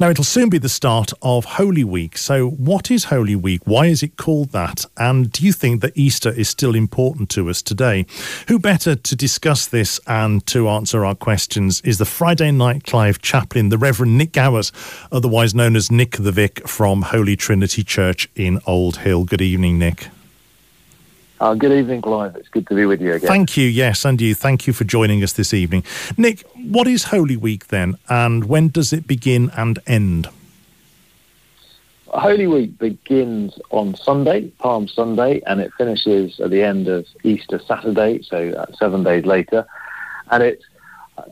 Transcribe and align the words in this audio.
Now, 0.00 0.10
it'll 0.10 0.24
soon 0.24 0.48
be 0.48 0.58
the 0.58 0.68
start 0.68 1.12
of 1.22 1.44
Holy 1.44 1.84
Week. 1.84 2.18
So, 2.18 2.48
what 2.50 2.90
is 2.90 3.04
Holy 3.04 3.36
Week? 3.36 3.60
Why 3.64 3.86
is 3.86 4.02
it 4.02 4.16
called 4.16 4.50
that? 4.50 4.84
And 4.96 5.30
do 5.30 5.46
you 5.46 5.52
think 5.52 5.82
that 5.82 5.96
Easter 5.96 6.30
is 6.30 6.48
still 6.48 6.74
important 6.74 7.30
to 7.30 7.48
us 7.48 7.62
today? 7.62 8.04
Who 8.48 8.58
better 8.58 8.96
to 8.96 9.14
discuss 9.14 9.68
this 9.68 10.00
and 10.08 10.44
to 10.48 10.68
answer 10.68 11.04
our 11.04 11.14
questions 11.14 11.80
is 11.82 11.98
the 11.98 12.04
Friday 12.04 12.50
Night 12.50 12.82
Clive 12.82 13.22
chaplain, 13.22 13.68
the 13.68 13.78
Reverend 13.78 14.18
Nick 14.18 14.32
Gowers, 14.32 14.72
otherwise 15.12 15.54
known 15.54 15.76
as 15.76 15.92
Nick 15.92 16.16
the 16.16 16.32
Vic 16.32 16.66
from 16.66 17.02
Holy 17.02 17.36
Trinity 17.36 17.84
Church 17.84 18.28
in 18.34 18.58
Old 18.66 18.96
Hill. 18.96 19.22
Good 19.22 19.42
evening, 19.42 19.78
Nick. 19.78 20.08
Uh, 21.40 21.54
good 21.54 21.72
evening, 21.72 22.00
Clive. 22.00 22.36
It's 22.36 22.48
good 22.48 22.66
to 22.68 22.74
be 22.74 22.86
with 22.86 23.00
you 23.00 23.12
again. 23.12 23.28
Thank 23.28 23.56
you. 23.56 23.66
Yes, 23.66 24.04
and 24.04 24.20
you. 24.20 24.34
Thank 24.34 24.66
you 24.66 24.72
for 24.72 24.84
joining 24.84 25.22
us 25.22 25.32
this 25.32 25.52
evening. 25.52 25.82
Nick, 26.16 26.42
what 26.54 26.86
is 26.86 27.04
Holy 27.04 27.36
Week 27.36 27.68
then, 27.68 27.98
and 28.08 28.44
when 28.44 28.68
does 28.68 28.92
it 28.92 29.06
begin 29.06 29.50
and 29.56 29.80
end? 29.86 30.28
Holy 32.06 32.46
Week 32.46 32.78
begins 32.78 33.58
on 33.70 33.96
Sunday, 33.96 34.48
Palm 34.58 34.86
Sunday, 34.86 35.42
and 35.46 35.60
it 35.60 35.72
finishes 35.76 36.38
at 36.38 36.50
the 36.50 36.62
end 36.62 36.86
of 36.86 37.04
Easter 37.24 37.60
Saturday, 37.66 38.22
so 38.22 38.50
uh, 38.50 38.66
seven 38.78 39.02
days 39.02 39.26
later. 39.26 39.66
And 40.30 40.42
it 40.44 40.62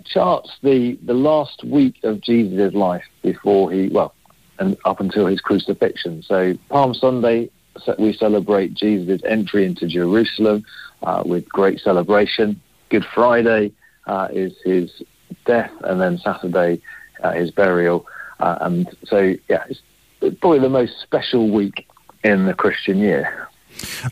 charts 0.05 0.51
the, 0.63 0.99
the 1.05 1.15
last 1.15 1.63
week 1.63 2.03
of 2.03 2.21
Jesus' 2.21 2.75
life 2.75 3.05
before 3.23 3.71
he, 3.71 3.89
well, 3.89 4.15
and 4.59 4.77
up 4.85 4.99
until 4.99 5.27
his 5.27 5.41
crucifixion. 5.41 6.23
So 6.23 6.55
Palm 6.69 6.95
Sunday 6.95 7.51
we 7.99 8.13
celebrate 8.13 8.75
Jesus' 8.75 9.23
entry 9.25 9.65
into 9.65 9.87
Jerusalem 9.87 10.65
uh, 11.03 11.23
with 11.25 11.49
great 11.49 11.81
celebration. 11.81 12.61
Good 12.89 13.05
Friday 13.15 13.73
uh, 14.07 14.29
is 14.31 14.53
his 14.65 15.03
death, 15.47 15.73
and 15.83 16.01
then 16.01 16.19
Saturday 16.19 16.81
uh, 17.23 17.33
his 17.33 17.51
burial. 17.51 18.07
Uh, 18.41 18.59
and 18.61 18.97
so, 19.05 19.35
yeah, 19.49 19.65
it's 19.69 19.83
probably 20.41 20.59
the 20.59 20.69
most 20.69 21.01
special 21.01 21.51
week 21.51 21.87
in 22.25 22.47
the 22.47 22.55
Christian 22.55 22.99
year. 22.99 23.49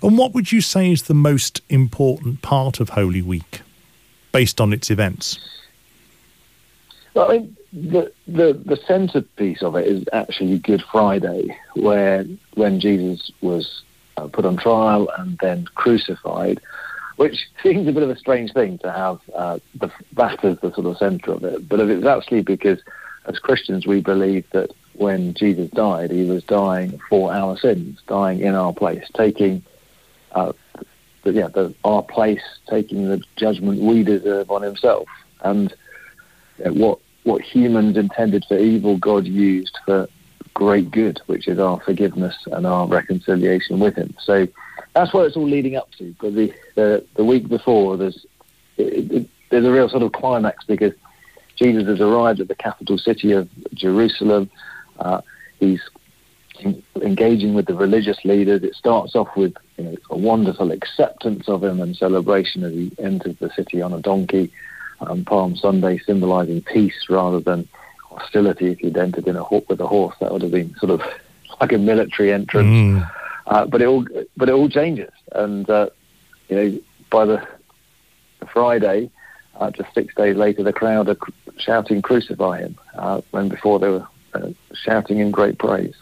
And 0.03 0.17
what 0.17 0.33
would 0.35 0.53
you 0.53 0.61
say 0.61 0.91
is 0.91 1.03
the 1.03 1.15
most 1.15 1.61
important 1.69 2.43
part 2.43 2.81
of 2.81 2.91
Holy 2.91 3.23
Week, 3.23 3.63
based 4.33 4.61
on 4.61 4.73
its 4.73 4.91
events? 4.91 5.39
Well, 7.15 7.31
I 7.31 7.39
mean, 7.39 7.57
the 7.73 8.13
the 8.27 8.53
the 8.53 8.77
centerpiece 8.87 9.63
of 9.63 9.77
it 9.77 9.87
is 9.87 10.05
actually 10.13 10.59
Good 10.59 10.83
Friday, 10.91 11.57
where 11.75 12.25
when 12.55 12.81
Jesus 12.81 13.31
was 13.41 13.83
uh, 14.17 14.27
put 14.27 14.45
on 14.45 14.57
trial 14.57 15.09
and 15.19 15.39
then 15.39 15.67
crucified, 15.75 16.61
which 17.17 17.49
seems 17.63 17.87
a 17.87 17.93
bit 17.93 18.03
of 18.03 18.11
a 18.11 18.17
strange 18.19 18.53
thing 18.53 18.79
to 18.79 18.91
have 18.91 19.21
uh, 19.35 19.59
the, 19.75 19.91
that 20.15 20.45
as 20.45 20.59
the 20.61 20.73
sort 20.73 20.87
of 20.87 20.99
center 20.99 21.33
of 21.33 21.45
it. 21.45 21.69
But 21.69 21.81
it's 21.81 22.07
actually 22.07 22.43
because 22.43 22.81
as 23.27 23.39
Christians 23.39 23.87
we 23.87 24.01
believe 24.01 24.49
that 24.51 24.71
when 24.95 25.35
Jesus 25.35 25.71
died, 25.71 26.11
he 26.11 26.25
was 26.25 26.43
dying 26.45 27.01
for 27.09 27.33
our 27.33 27.57
sins, 27.57 28.01
dying 28.07 28.41
in 28.41 28.55
our 28.55 28.73
place, 28.73 29.05
taking. 29.15 29.63
Uh, 30.33 30.53
the, 31.23 31.33
yeah, 31.33 31.49
the, 31.49 31.75
our 31.85 32.03
place, 32.03 32.41
taking 32.71 33.07
the 33.07 33.23
judgment 33.37 33.79
we 33.79 34.03
deserve 34.03 34.51
on 34.51 34.63
himself, 34.63 35.07
and 35.43 35.75
what 36.59 36.99
what 37.25 37.43
humans 37.43 37.97
intended 37.97 38.45
for 38.47 38.59
evil, 38.59 38.97
God 38.97 39.27
used 39.27 39.79
for 39.85 40.09
great 40.55 40.91
good, 40.91 41.21
which 41.27 41.49
is 41.49 41.59
our 41.59 41.81
forgiveness 41.81 42.37
and 42.47 42.67
our 42.67 42.87
reconciliation 42.87 43.79
with 43.79 43.97
Him. 43.97 44.15
So 44.21 44.49
that's 44.95 45.13
what 45.13 45.27
it's 45.27 45.37
all 45.37 45.49
leading 45.49 45.77
up 45.77 45.91
to. 45.99 46.15
But 46.21 46.35
the 46.35 46.53
the, 46.75 47.05
the 47.15 47.25
week 47.25 47.49
before, 47.49 47.97
there's 47.97 48.27
it, 48.77 49.13
it, 49.13 49.29
there's 49.51 49.65
a 49.65 49.71
real 49.71 49.89
sort 49.89 50.03
of 50.03 50.13
climax 50.13 50.65
because 50.65 50.93
Jesus 51.57 51.87
has 51.87 52.01
arrived 52.01 52.41
at 52.41 52.49
the 52.49 52.55
capital 52.55 52.99
city 52.99 53.33
of 53.33 53.49
Jerusalem. 53.75 54.51
Uh, 54.99 55.21
he's 55.59 55.81
engaging 56.97 57.55
with 57.55 57.67
the 57.67 57.75
religious 57.75 58.25
leaders. 58.25 58.63
It 58.63 58.75
starts 58.75 59.15
off 59.15 59.35
with 59.37 59.55
you 59.79 59.85
know, 59.85 59.97
a 60.11 60.17
wonderful 60.17 60.73
acceptance 60.73 61.49
of 61.49 61.65
him 61.65 61.81
and 61.81 61.97
celebration 61.97 62.65
as 62.65 62.73
he 62.73 62.93
enters 62.99 63.37
the 63.37 63.51
city 63.51 63.81
on 63.83 63.93
a 63.93 64.01
donkey 64.01 64.53
um, 65.01 65.25
Palm 65.25 65.57
Sunday 65.57 65.99
symbolising 65.99 66.63
peace 66.63 67.07
rather 67.09 67.41
than 67.41 67.69
hostility. 68.03 68.69
If 68.73 68.83
you'd 68.83 68.97
entered 68.97 69.27
in 69.27 69.37
a 69.37 69.45
with 69.49 69.81
a 69.81 69.87
horse, 69.87 70.17
that 70.21 70.33
would 70.33 70.43
have 70.43 70.51
been 70.51 70.75
sort 70.77 70.91
of 70.91 71.03
like 71.61 71.73
a 71.73 71.79
military 71.79 72.33
entrance. 72.33 72.67
Mm. 72.67 73.11
Uh, 73.47 73.67
but 73.67 73.83
it 73.83 73.87
all 73.87 74.05
but 74.37 74.49
it 74.49 74.53
all 74.53 74.69
changes, 74.69 75.13
and 75.33 75.69
uh, 75.69 75.89
you 76.49 76.57
know 76.57 76.79
by 77.11 77.25
the, 77.25 77.47
Friday, 78.53 79.11
uh, 79.59 79.71
just 79.71 79.93
six 79.95 80.15
days 80.15 80.37
later, 80.37 80.63
the 80.63 80.73
crowd 80.73 81.09
are 81.09 81.17
shouting 81.59 82.03
"Crucify 82.03 82.61
him!" 82.61 82.79
Uh, 82.95 83.21
when 83.31 83.49
before 83.49 83.79
they 83.79 83.89
were 83.89 84.07
uh, 84.35 84.51
shouting 84.75 85.19
in 85.19 85.31
great 85.31 85.59
praise. 85.59 85.95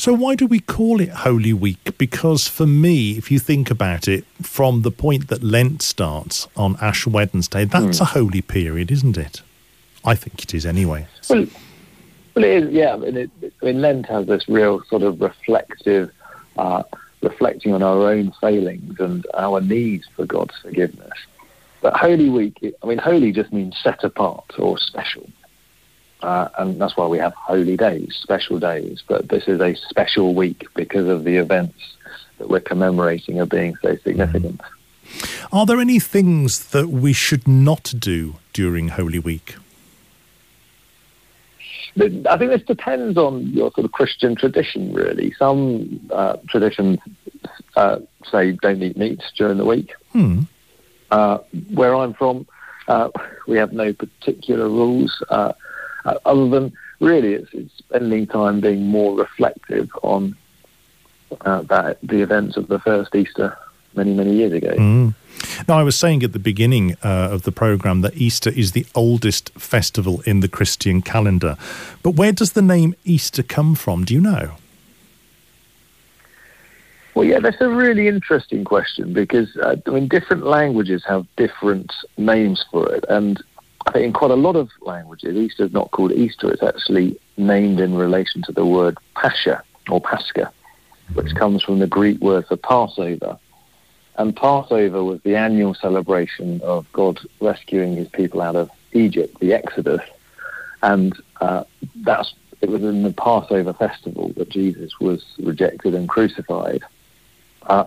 So, 0.00 0.14
why 0.14 0.34
do 0.34 0.46
we 0.46 0.60
call 0.60 0.98
it 0.98 1.10
Holy 1.10 1.52
Week? 1.52 1.98
Because 1.98 2.48
for 2.48 2.66
me, 2.66 3.18
if 3.18 3.30
you 3.30 3.38
think 3.38 3.70
about 3.70 4.08
it, 4.08 4.24
from 4.40 4.80
the 4.80 4.90
point 4.90 5.28
that 5.28 5.42
Lent 5.42 5.82
starts 5.82 6.48
on 6.56 6.78
Ash 6.80 7.06
Wednesday, 7.06 7.66
that's 7.66 7.98
mm. 7.98 8.00
a 8.00 8.04
holy 8.06 8.40
period, 8.40 8.90
isn't 8.90 9.18
it? 9.18 9.42
I 10.02 10.14
think 10.14 10.42
it 10.42 10.54
is 10.54 10.64
anyway. 10.64 11.06
Well, 11.28 11.46
well 12.34 12.44
it 12.46 12.50
is, 12.62 12.72
yeah. 12.72 12.94
I 12.94 12.96
mean, 12.96 13.16
it, 13.18 13.30
I 13.60 13.66
mean, 13.66 13.82
Lent 13.82 14.06
has 14.06 14.26
this 14.26 14.48
real 14.48 14.82
sort 14.84 15.02
of 15.02 15.20
reflective, 15.20 16.10
uh, 16.56 16.82
reflecting 17.20 17.74
on 17.74 17.82
our 17.82 18.10
own 18.10 18.32
failings 18.40 18.98
and 18.98 19.26
our 19.34 19.60
needs 19.60 20.06
for 20.16 20.24
God's 20.24 20.56
forgiveness. 20.62 21.12
But 21.82 21.92
Holy 21.94 22.30
Week, 22.30 22.56
I 22.82 22.86
mean, 22.86 22.96
holy 22.96 23.32
just 23.32 23.52
means 23.52 23.76
set 23.82 24.02
apart 24.02 24.50
or 24.58 24.78
special. 24.78 25.28
Uh, 26.22 26.48
and 26.58 26.80
that's 26.80 26.96
why 26.96 27.06
we 27.06 27.18
have 27.18 27.32
holy 27.34 27.76
days, 27.76 28.18
special 28.20 28.58
days. 28.58 29.02
But 29.06 29.28
this 29.28 29.48
is 29.48 29.60
a 29.60 29.74
special 29.74 30.34
week 30.34 30.66
because 30.74 31.06
of 31.08 31.24
the 31.24 31.36
events 31.36 31.96
that 32.38 32.48
we're 32.48 32.60
commemorating 32.60 33.40
are 33.40 33.46
being 33.46 33.76
so 33.82 33.96
significant. 34.04 34.60
Are 35.52 35.66
there 35.66 35.80
any 35.80 35.98
things 35.98 36.70
that 36.70 36.88
we 36.88 37.12
should 37.12 37.48
not 37.48 37.92
do 37.98 38.36
during 38.52 38.88
Holy 38.88 39.18
Week? 39.18 39.56
I 41.98 42.36
think 42.38 42.50
this 42.50 42.62
depends 42.62 43.18
on 43.18 43.48
your 43.48 43.72
sort 43.72 43.84
of 43.84 43.92
Christian 43.92 44.36
tradition, 44.36 44.92
really. 44.92 45.32
Some 45.38 46.08
uh, 46.12 46.36
traditions 46.48 46.98
uh, 47.76 47.98
say 48.30 48.52
don't 48.52 48.82
eat 48.82 48.96
meat 48.96 49.22
during 49.36 49.58
the 49.58 49.64
week. 49.64 49.92
Hmm. 50.12 50.42
Uh, 51.10 51.38
where 51.74 51.94
I'm 51.96 52.14
from, 52.14 52.46
uh, 52.86 53.08
we 53.48 53.56
have 53.56 53.72
no 53.72 53.92
particular 53.92 54.68
rules. 54.68 55.20
Uh, 56.04 56.14
other 56.24 56.48
than 56.48 56.72
really 57.00 57.34
it's, 57.34 57.50
it's, 57.52 57.72
spending 57.78 58.26
time 58.26 58.60
being 58.60 58.86
more 58.86 59.16
reflective 59.16 59.90
on 60.02 60.36
uh, 61.42 61.62
that 61.62 61.98
the 62.02 62.20
events 62.22 62.56
of 62.56 62.68
the 62.68 62.78
first 62.78 63.14
Easter 63.14 63.56
many 63.94 64.14
many 64.14 64.34
years 64.34 64.52
ago. 64.52 64.74
Mm. 64.76 65.14
Now, 65.66 65.78
I 65.78 65.82
was 65.82 65.96
saying 65.96 66.22
at 66.22 66.32
the 66.32 66.38
beginning 66.38 66.96
uh, 67.02 67.28
of 67.30 67.42
the 67.42 67.52
program 67.52 68.02
that 68.02 68.14
Easter 68.14 68.50
is 68.50 68.72
the 68.72 68.86
oldest 68.94 69.50
festival 69.50 70.20
in 70.26 70.40
the 70.40 70.48
Christian 70.48 71.00
calendar, 71.00 71.56
but 72.02 72.12
where 72.12 72.32
does 72.32 72.52
the 72.52 72.62
name 72.62 72.94
Easter 73.04 73.42
come 73.42 73.74
from? 73.74 74.04
Do 74.04 74.14
you 74.14 74.20
know? 74.20 74.52
Well, 77.14 77.24
yeah, 77.24 77.40
that's 77.40 77.60
a 77.60 77.68
really 77.68 78.06
interesting 78.06 78.64
question 78.64 79.12
because 79.12 79.56
uh, 79.56 79.76
I 79.86 79.90
mean, 79.90 80.08
different 80.08 80.46
languages 80.46 81.02
have 81.06 81.26
different 81.36 81.92
names 82.16 82.64
for 82.70 82.94
it, 82.94 83.04
and 83.08 83.42
I 83.90 83.94
think 83.94 84.04
in 84.04 84.12
quite 84.12 84.30
a 84.30 84.36
lot 84.36 84.54
of 84.54 84.70
languages, 84.82 85.36
Easter 85.36 85.64
is 85.64 85.72
not 85.72 85.90
called 85.90 86.12
Easter. 86.12 86.48
It's 86.52 86.62
actually 86.62 87.18
named 87.36 87.80
in 87.80 87.96
relation 87.96 88.40
to 88.42 88.52
the 88.52 88.64
word 88.64 88.96
Pascha 89.16 89.64
or 89.90 90.00
Pascha, 90.00 90.52
which 91.14 91.34
comes 91.34 91.64
from 91.64 91.80
the 91.80 91.88
Greek 91.88 92.20
word 92.20 92.46
for 92.46 92.56
Passover. 92.56 93.36
And 94.14 94.36
Passover 94.36 95.02
was 95.02 95.20
the 95.22 95.34
annual 95.34 95.74
celebration 95.74 96.60
of 96.60 96.86
God 96.92 97.18
rescuing 97.40 97.96
his 97.96 98.08
people 98.10 98.40
out 98.40 98.54
of 98.54 98.70
Egypt, 98.92 99.40
the 99.40 99.54
Exodus. 99.54 100.02
And 100.84 101.20
uh, 101.40 101.64
that's 101.96 102.32
it 102.60 102.68
was 102.68 102.84
in 102.84 103.02
the 103.02 103.12
Passover 103.12 103.72
festival 103.72 104.28
that 104.36 104.50
Jesus 104.50 105.00
was 105.00 105.24
rejected 105.40 105.96
and 105.96 106.08
crucified. 106.08 106.84
Uh, 107.64 107.86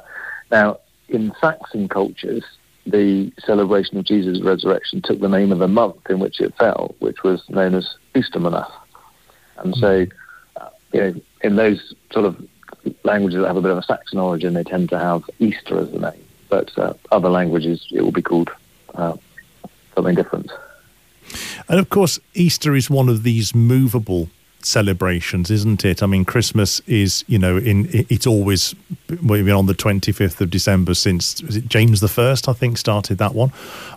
now, 0.51 0.79
in 1.07 1.33
Saxon 1.39 1.87
cultures, 1.87 2.43
the 2.85 3.31
celebration 3.45 3.97
of 3.97 4.05
Jesus' 4.05 4.41
resurrection 4.41 5.01
took 5.01 5.19
the 5.19 5.29
name 5.29 5.51
of 5.51 5.59
the 5.59 5.67
month 5.67 6.09
in 6.09 6.19
which 6.19 6.41
it 6.41 6.53
fell, 6.55 6.95
which 6.99 7.23
was 7.23 7.47
known 7.49 7.75
as 7.75 7.95
Easter 8.15 8.39
Oostermonth. 8.39 8.71
And 9.57 9.75
so, 9.75 10.05
uh, 10.57 10.69
you 10.91 10.99
know, 10.99 11.21
in 11.41 11.55
those 11.55 11.93
sort 12.11 12.25
of 12.25 12.45
languages 13.03 13.41
that 13.41 13.47
have 13.47 13.57
a 13.57 13.61
bit 13.61 13.71
of 13.71 13.77
a 13.77 13.83
Saxon 13.83 14.19
origin, 14.19 14.53
they 14.53 14.63
tend 14.63 14.89
to 14.89 14.99
have 14.99 15.23
Easter 15.39 15.79
as 15.79 15.91
the 15.91 15.99
name. 15.99 16.25
But 16.49 16.77
uh, 16.77 16.93
other 17.11 17.29
languages, 17.29 17.87
it 17.91 18.01
will 18.01 18.11
be 18.11 18.21
called 18.21 18.51
uh, 18.95 19.15
something 19.95 20.15
different. 20.15 20.51
And 21.69 21.79
of 21.79 21.89
course, 21.89 22.19
Easter 22.33 22.75
is 22.75 22.89
one 22.89 23.09
of 23.09 23.23
these 23.23 23.55
movable 23.55 24.29
celebrations, 24.65 25.51
isn't 25.51 25.85
it? 25.85 26.01
I 26.03 26.05
mean, 26.05 26.25
Christmas 26.25 26.79
is, 26.81 27.23
you 27.27 27.39
know, 27.39 27.57
in 27.57 27.87
it's 27.91 28.27
always 28.27 28.75
we've 29.09 29.45
been 29.45 29.51
on 29.51 29.65
the 29.65 29.73
25th 29.73 30.41
of 30.41 30.49
December 30.49 30.93
since 30.93 31.35
James 31.35 32.01
the 32.01 32.07
First, 32.07 32.47
I 32.47 32.53
think, 32.53 32.77
started 32.77 33.17
that 33.17 33.33
one. 33.33 33.51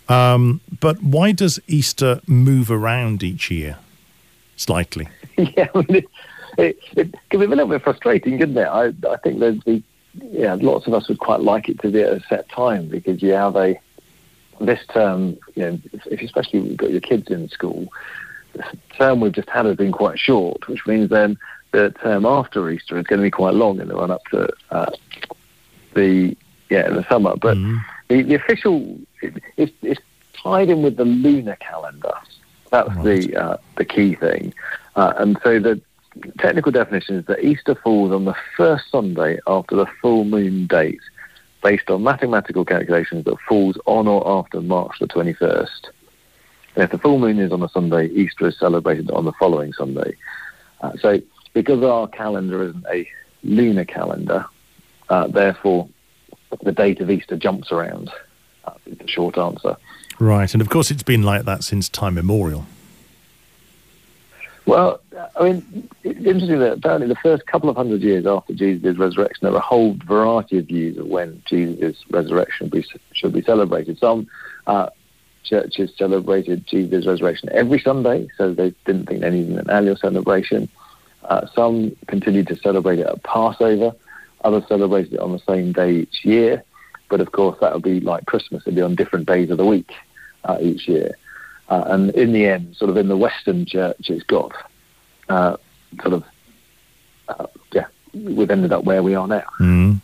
Um, 0.09 0.61
but 0.81 1.03
why 1.03 1.33
does 1.33 1.61
Easter 1.67 2.21
move 2.27 2.71
around 2.71 3.23
each 3.23 3.51
year 3.51 3.79
slightly? 4.57 5.09
Yeah, 5.39 5.69
I 5.75 5.79
mean, 5.79 5.97
it, 5.97 6.09
it, 6.57 6.79
it, 6.97 7.15
can 7.29 7.41
be 7.41 7.45
a 7.45 7.49
little 7.51 7.67
bit 7.67 7.83
frustrating, 7.83 8.39
couldn't 8.39 8.57
it? 8.57 8.67
I, 8.67 8.87
I 9.07 9.17
think 9.19 9.39
there's 9.39 9.63
the, 9.65 9.83
yeah, 10.15 10.57
lots 10.59 10.87
of 10.87 10.95
us 10.95 11.09
would 11.09 11.19
quite 11.19 11.41
like 11.41 11.69
it 11.69 11.79
to 11.81 11.91
be 11.91 12.01
at 12.01 12.15
a 12.15 12.21
set 12.27 12.49
time 12.49 12.89
because 12.89 13.23
you 13.23 13.33
have 13.33 13.55
a, 13.55 13.79
this 14.59 14.81
term, 14.95 15.37
you 15.55 15.63
know, 15.63 15.79
if 16.07 16.23
especially 16.23 16.61
you've 16.61 16.79
got 16.79 16.91
your 16.91 17.03
kids 17.03 17.29
in 17.29 17.51
school, 17.51 17.93
term 18.97 19.21
we've 19.21 19.33
just 19.33 19.49
had 19.49 19.67
has 19.67 19.77
been 19.77 19.93
quite 19.93 20.19
short, 20.19 20.67
which 20.69 20.87
means 20.87 21.11
then 21.11 21.39
the 21.73 21.91
term 22.03 22.25
after 22.25 22.71
Easter 22.71 22.99
is 22.99 23.07
going 23.07 23.21
to 23.21 23.27
be 23.27 23.31
quite 23.31 23.55
long 23.55 23.81
in 23.81 23.89
the 23.89 23.95
run 23.95 24.11
up 24.11 24.25
to 24.27 24.49
uh, 24.71 24.91
the 25.95 26.37
yeah 26.71 26.87
in 26.89 26.97
the 26.97 27.07
summer. 27.09 27.37
But 27.37 27.57
mm. 27.57 27.81
the, 28.09 28.23
the 28.23 28.35
official 28.35 28.99
it, 29.23 29.43
it's, 29.57 29.73
it's 29.83 30.01
tied 30.43 30.71
in 30.71 30.83
with 30.83 30.97
the 30.97 31.05
lunar 31.05 31.57
calendar. 31.57 32.15
That's 32.71 32.89
right. 32.89 33.05
the 33.05 33.37
uh, 33.37 33.57
the 33.77 33.85
key 33.85 34.15
thing, 34.15 34.55
uh, 34.97 35.13
and 35.19 35.39
so 35.43 35.59
the 35.59 35.81
technical 36.39 36.73
definition 36.73 37.17
is 37.17 37.27
that 37.27 37.45
Easter 37.45 37.75
falls 37.75 38.13
on 38.13 38.25
the 38.25 38.35
first 38.57 38.91
Sunday 38.91 39.39
after 39.47 39.77
the 39.77 39.87
full 40.01 40.25
moon 40.25 40.67
date 40.67 41.01
based 41.63 41.91
on 41.91 42.03
mathematical 42.03 42.65
calculations 42.65 43.25
that 43.25 43.37
falls 43.49 43.77
on 43.87 44.07
or 44.07 44.27
after 44.27 44.61
March 44.61 44.99
the 45.01 45.09
21st. 45.09 45.89
And 46.77 46.85
if 46.85 46.91
the 46.91 46.99
full 46.99 47.19
moon 47.19 47.39
is 47.39 47.53
on 47.53 47.63
a 47.63 47.69
Sunday, 47.71 48.09
Easter 48.09 48.47
is 48.47 48.59
celebrated 48.59 49.11
on 49.11 49.25
the 49.25 49.33
following 49.33 49.73
Sunday. 49.73 50.15
Uh, 50.83 50.93
so 51.01 51.21
because 51.55 51.83
our 51.83 52.07
calendar 52.07 52.63
isn't 52.65 52.85
a 52.93 53.09
lunar 53.43 53.87
calendar, 53.87 54.45
uh, 55.09 55.27
therefore 55.27 55.89
the 56.63 56.73
date 56.73 57.01
of 57.01 57.11
Easter 57.11 57.37
jumps 57.37 57.73
around. 57.73 58.11
Uh, 58.65 58.75
is 58.85 58.99
the 58.99 59.09
short 59.09 59.39
answer. 59.39 59.77
Right, 60.19 60.53
and 60.53 60.61
of 60.61 60.69
course 60.69 60.91
it's 60.91 61.03
been 61.03 61.23
like 61.23 61.45
that 61.45 61.65
since 61.65 61.89
time 61.89 62.19
immemorial. 62.19 62.67
Well, 64.67 65.01
I 65.39 65.45
mean, 65.45 65.89
it's 66.03 66.27
interesting 66.27 66.59
that 66.59 66.73
apparently 66.73 67.07
the 67.07 67.15
first 67.23 67.47
couple 67.47 67.71
of 67.71 67.77
hundred 67.77 68.03
years 68.03 68.27
after 68.27 68.53
Jesus' 68.53 68.99
resurrection, 68.99 69.39
there 69.43 69.53
were 69.53 69.59
a 69.59 69.63
whole 69.63 69.97
variety 70.05 70.59
of 70.59 70.67
views 70.67 70.99
of 70.99 71.07
when 71.07 71.41
Jesus' 71.47 71.97
resurrection 72.11 72.69
be, 72.69 72.85
should 73.13 73.33
be 73.33 73.43
celebrated. 73.43 73.97
Some 73.99 74.27
uh, 74.67 74.91
churches 75.49 75.91
celebrated 75.97 76.67
Jesus' 76.67 77.07
resurrection 77.07 77.49
every 77.53 77.81
Sunday, 77.81 78.29
so 78.37 78.53
they 78.53 78.75
didn't 78.85 79.07
think 79.07 79.21
they 79.21 79.31
needed 79.31 79.59
an 79.59 79.71
annual 79.71 79.97
celebration. 79.97 80.69
Uh, 81.25 81.47
some 81.55 81.97
continued 82.07 82.47
to 82.49 82.57
celebrate 82.57 82.99
it 82.99 83.07
at 83.07 83.23
Passover. 83.23 83.95
Others 84.43 84.69
celebrated 84.69 85.15
it 85.15 85.21
on 85.21 85.33
the 85.33 85.41
same 85.41 85.73
day 85.73 85.93
each 85.93 86.25
year. 86.25 86.63
But 87.09 87.21
of 87.21 87.33
course, 87.33 87.59
that 87.61 87.73
would 87.73 87.83
be 87.83 88.01
like 88.01 88.27
Christmas. 88.27 88.63
It'd 88.65 88.75
be 88.75 88.83
on 88.83 88.95
different 88.95 89.27
days 89.27 89.51
of 89.51 89.59
the 89.59 89.67
week 89.67 89.93
uh, 90.45 90.59
each 90.61 90.89
year. 90.89 91.17
Uh, 91.69 91.85
and 91.87 92.11
in 92.11 92.33
the 92.33 92.47
end, 92.47 92.77
sort 92.77 92.91
of 92.91 92.97
in 92.97 93.09
the 93.09 93.17
Western 93.17 93.67
church, 93.67 94.09
it's 94.09 94.23
got 94.25 94.53
uh, 95.29 95.57
sort 96.01 96.15
of, 96.15 96.25
uh, 97.29 97.47
yeah, 97.73 97.87
we've 98.15 98.51
ended 98.51 98.73
up 98.73 98.85
where 98.85 99.03
we 99.03 99.15
are 99.15 99.27
now. 99.27 99.45
Mm. 99.59 100.01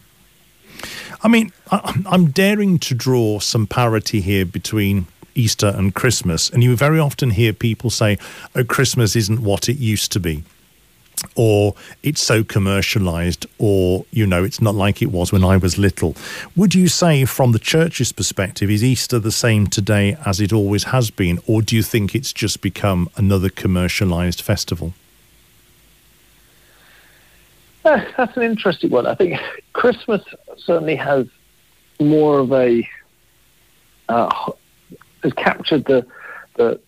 I 1.23 1.29
mean, 1.29 1.53
I'm 1.71 2.31
daring 2.31 2.79
to 2.81 2.95
draw 2.95 3.39
some 3.39 3.67
parity 3.67 4.21
here 4.21 4.45
between 4.45 5.07
Easter 5.35 5.73
and 5.77 5.95
Christmas, 5.95 6.51
and 6.51 6.63
you 6.63 6.77
very 6.77 6.99
often 6.99 7.31
hear 7.31 7.53
people 7.53 7.91
say, 7.91 8.19
"Oh, 8.55 8.65
Christmas 8.65 9.17
isn't 9.17 9.43
what 9.43 9.69
it 9.69 9.79
used 9.79 10.13
to 10.13 10.21
be." 10.21 10.45
or 11.37 11.75
it's 12.03 12.21
so 12.21 12.43
commercialized, 12.43 13.47
or, 13.59 14.05
you 14.11 14.27
know, 14.27 14.45
it's 14.45 14.61
not 14.61 14.75
like 14.75 15.01
it 15.01 15.11
was 15.11 15.33
when 15.33 15.45
I 15.45 15.57
was 15.57 15.79
little. 15.79 16.17
Would 16.57 16.75
you 16.75 16.89
say, 16.89 17.25
from 17.25 17.53
the 17.53 17.59
church's 17.59 18.13
perspective, 18.13 18.71
is 18.71 18.83
Easter 18.83 19.19
the 19.19 19.33
same 19.33 19.67
today 19.67 20.17
as 20.27 20.41
it 20.41 20.53
always 20.53 20.85
has 20.85 21.11
been, 21.11 21.39
or 21.47 21.63
do 21.63 21.77
you 21.77 21.83
think 21.83 22.15
it's 22.15 22.33
just 22.33 22.61
become 22.61 23.09
another 23.17 23.49
commercialized 23.49 24.41
festival? 24.41 24.95
Uh, 27.85 28.01
that's 28.17 28.37
an 28.37 28.43
interesting 28.43 28.91
one. 28.91 29.07
I 29.07 29.15
think 29.15 29.41
Christmas 29.73 30.23
certainly 30.57 30.97
has 30.97 31.27
more 32.01 32.39
of 32.39 32.53
a 32.53 32.89
uh, 34.09 34.53
has 35.23 35.33
captured 35.33 35.85
the 35.85 36.07
the 36.55 36.81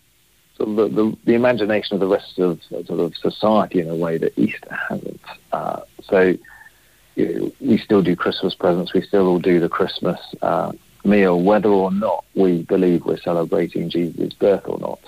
the, 0.57 0.65
the, 0.65 1.17
the, 1.25 1.33
imagination 1.33 1.95
of 1.95 1.99
the 1.99 2.07
rest 2.07 2.39
of 2.39 2.63
sort 2.63 2.89
of 3.01 3.13
society 3.17 3.81
in 3.81 3.89
a 3.89 3.95
way 3.95 4.17
that 4.17 4.37
Easter 4.39 4.73
hasn't. 4.89 5.19
Uh, 5.51 5.81
so 6.01 6.37
you 7.15 7.39
know, 7.39 7.51
we 7.59 7.77
still 7.77 8.01
do 8.01 8.15
Christmas 8.15 8.55
presents, 8.55 8.93
we 8.93 9.01
still 9.01 9.27
all 9.27 9.39
do 9.39 9.59
the 9.59 9.67
Christmas 9.67 10.17
uh, 10.41 10.71
meal, 11.03 11.41
whether 11.41 11.67
or 11.69 11.91
not 11.91 12.23
we 12.35 12.61
believe 12.61 13.05
we're 13.05 13.17
celebrating 13.17 13.89
Jesus' 13.89 14.33
birth 14.33 14.65
or 14.65 14.77
not. 14.79 14.99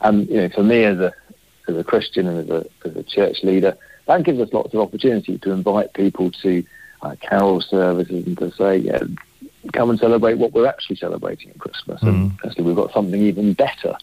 And 0.00 0.28
you 0.28 0.36
know, 0.36 0.48
for 0.48 0.62
me 0.64 0.84
as 0.84 0.98
a 0.98 1.12
as 1.68 1.76
a 1.76 1.84
Christian 1.84 2.26
and 2.26 2.38
as 2.38 2.50
a 2.50 2.88
as 2.88 2.96
a 2.96 3.02
church 3.02 3.42
leader, 3.44 3.76
that 4.06 4.22
gives 4.24 4.40
us 4.40 4.52
lots 4.52 4.74
of 4.74 4.80
opportunity 4.80 5.38
to 5.38 5.52
invite 5.52 5.92
people 5.92 6.30
to 6.42 6.64
uh, 7.02 7.14
carol 7.20 7.60
services 7.60 8.26
and 8.26 8.38
to 8.38 8.50
say, 8.52 8.78
yeah, 8.78 9.02
come 9.72 9.90
and 9.90 9.98
celebrate 9.98 10.34
what 10.34 10.52
we're 10.52 10.66
actually 10.66 10.96
celebrating 10.96 11.50
at 11.50 11.58
Christmas. 11.58 12.00
Mm. 12.02 12.08
And 12.08 12.32
actually, 12.44 12.64
we've 12.64 12.76
got 12.76 12.92
something 12.92 13.20
even 13.20 13.52
better 13.52 13.96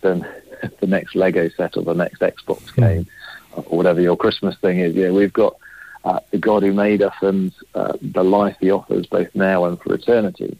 than 0.00 0.26
the 0.80 0.86
next 0.86 1.14
Lego 1.14 1.48
set 1.50 1.76
or 1.76 1.82
the 1.82 1.94
next 1.94 2.20
Xbox 2.20 2.70
hmm. 2.70 2.80
game 2.80 3.06
or 3.54 3.78
whatever 3.78 4.00
your 4.00 4.16
Christmas 4.16 4.56
thing 4.58 4.78
is. 4.78 4.94
Yeah, 4.94 5.10
we've 5.10 5.32
got 5.32 5.56
uh, 6.04 6.20
the 6.30 6.38
God 6.38 6.62
who 6.62 6.72
made 6.72 7.02
us 7.02 7.14
and 7.20 7.52
uh, 7.74 7.94
the 8.00 8.24
life 8.24 8.56
He 8.60 8.70
offers 8.70 9.06
both 9.06 9.34
now 9.34 9.64
and 9.64 9.80
for 9.80 9.94
eternity. 9.94 10.58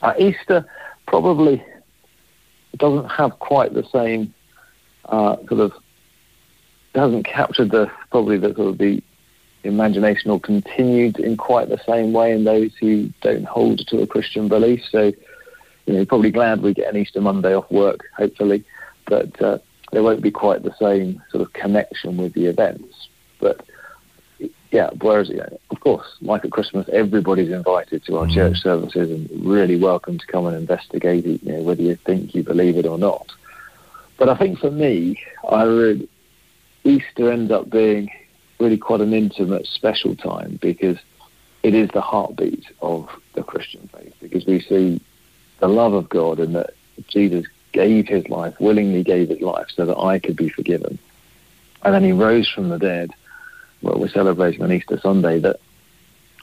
Uh, 0.00 0.14
Easter 0.18 0.66
probably 1.06 1.62
doesn't 2.76 3.08
have 3.10 3.38
quite 3.38 3.74
the 3.74 3.84
same 3.84 4.32
uh, 5.06 5.36
sort 5.48 5.60
of 5.60 5.72
hasn't 6.94 7.24
captured 7.24 7.70
the 7.70 7.90
probably 8.10 8.36
the 8.36 8.54
sort 8.54 8.68
of 8.68 8.78
the 8.78 9.02
imagination 9.64 10.30
or 10.30 10.40
continued 10.40 11.18
in 11.18 11.36
quite 11.36 11.68
the 11.68 11.80
same 11.86 12.12
way 12.12 12.32
in 12.32 12.44
those 12.44 12.74
who 12.76 13.08
don't 13.20 13.44
hold 13.44 13.86
to 13.88 14.00
a 14.00 14.06
Christian 14.06 14.48
belief. 14.48 14.82
So 14.90 15.12
you 15.86 15.94
know, 15.94 16.04
probably 16.04 16.30
glad 16.30 16.62
we 16.62 16.74
get 16.74 16.92
an 16.92 17.00
Easter 17.00 17.20
Monday 17.20 17.54
off 17.54 17.70
work, 17.70 18.08
hopefully, 18.16 18.64
but 19.06 19.40
uh, 19.42 19.58
there 19.90 20.02
won't 20.02 20.22
be 20.22 20.30
quite 20.30 20.62
the 20.62 20.74
same 20.78 21.22
sort 21.30 21.42
of 21.42 21.52
connection 21.52 22.16
with 22.16 22.34
the 22.34 22.46
events. 22.46 23.08
But 23.40 23.64
yeah, 24.70 24.90
whereas 25.00 25.28
you 25.28 25.36
know, 25.36 25.60
of 25.70 25.80
course, 25.80 26.06
like 26.20 26.44
at 26.44 26.50
Christmas, 26.50 26.88
everybody's 26.92 27.50
invited 27.50 28.04
to 28.04 28.18
our 28.18 28.26
mm. 28.26 28.34
church 28.34 28.58
services 28.58 29.10
and 29.10 29.44
really 29.44 29.76
welcome 29.76 30.18
to 30.18 30.26
come 30.26 30.46
and 30.46 30.56
investigate 30.56 31.26
it, 31.26 31.42
you 31.42 31.52
know, 31.52 31.62
whether 31.62 31.82
you 31.82 31.96
think 31.96 32.34
you 32.34 32.42
believe 32.42 32.76
it 32.76 32.86
or 32.86 32.98
not. 32.98 33.26
But 34.18 34.28
I 34.28 34.36
think 34.36 34.58
for 34.60 34.70
me, 34.70 35.20
I 35.48 35.64
really, 35.64 36.08
Easter 36.84 37.30
ends 37.30 37.50
up 37.50 37.68
being 37.68 38.08
really 38.62 38.78
quite 38.78 39.00
an 39.00 39.12
intimate, 39.12 39.66
special 39.66 40.14
time 40.14 40.58
because 40.62 40.96
it 41.62 41.74
is 41.74 41.88
the 41.90 42.00
heartbeat 42.00 42.64
of 42.80 43.10
the 43.34 43.42
Christian 43.42 43.88
faith 43.92 44.14
because 44.20 44.46
we 44.46 44.60
see 44.60 45.00
the 45.58 45.68
love 45.68 45.94
of 45.94 46.08
God 46.08 46.38
and 46.38 46.54
that 46.54 46.74
Jesus 47.08 47.46
gave 47.72 48.06
his 48.06 48.28
life, 48.28 48.54
willingly 48.60 49.02
gave 49.02 49.28
his 49.28 49.40
life 49.40 49.66
so 49.74 49.84
that 49.86 49.98
I 49.98 50.18
could 50.18 50.36
be 50.36 50.48
forgiven. 50.48 50.98
And 51.82 51.94
then 51.94 52.04
he 52.04 52.12
rose 52.12 52.48
from 52.48 52.68
the 52.68 52.78
dead. 52.78 53.10
Well, 53.80 53.98
we're 53.98 54.08
celebrating 54.08 54.62
on 54.62 54.72
Easter 54.72 54.98
Sunday 55.00 55.40
that 55.40 55.58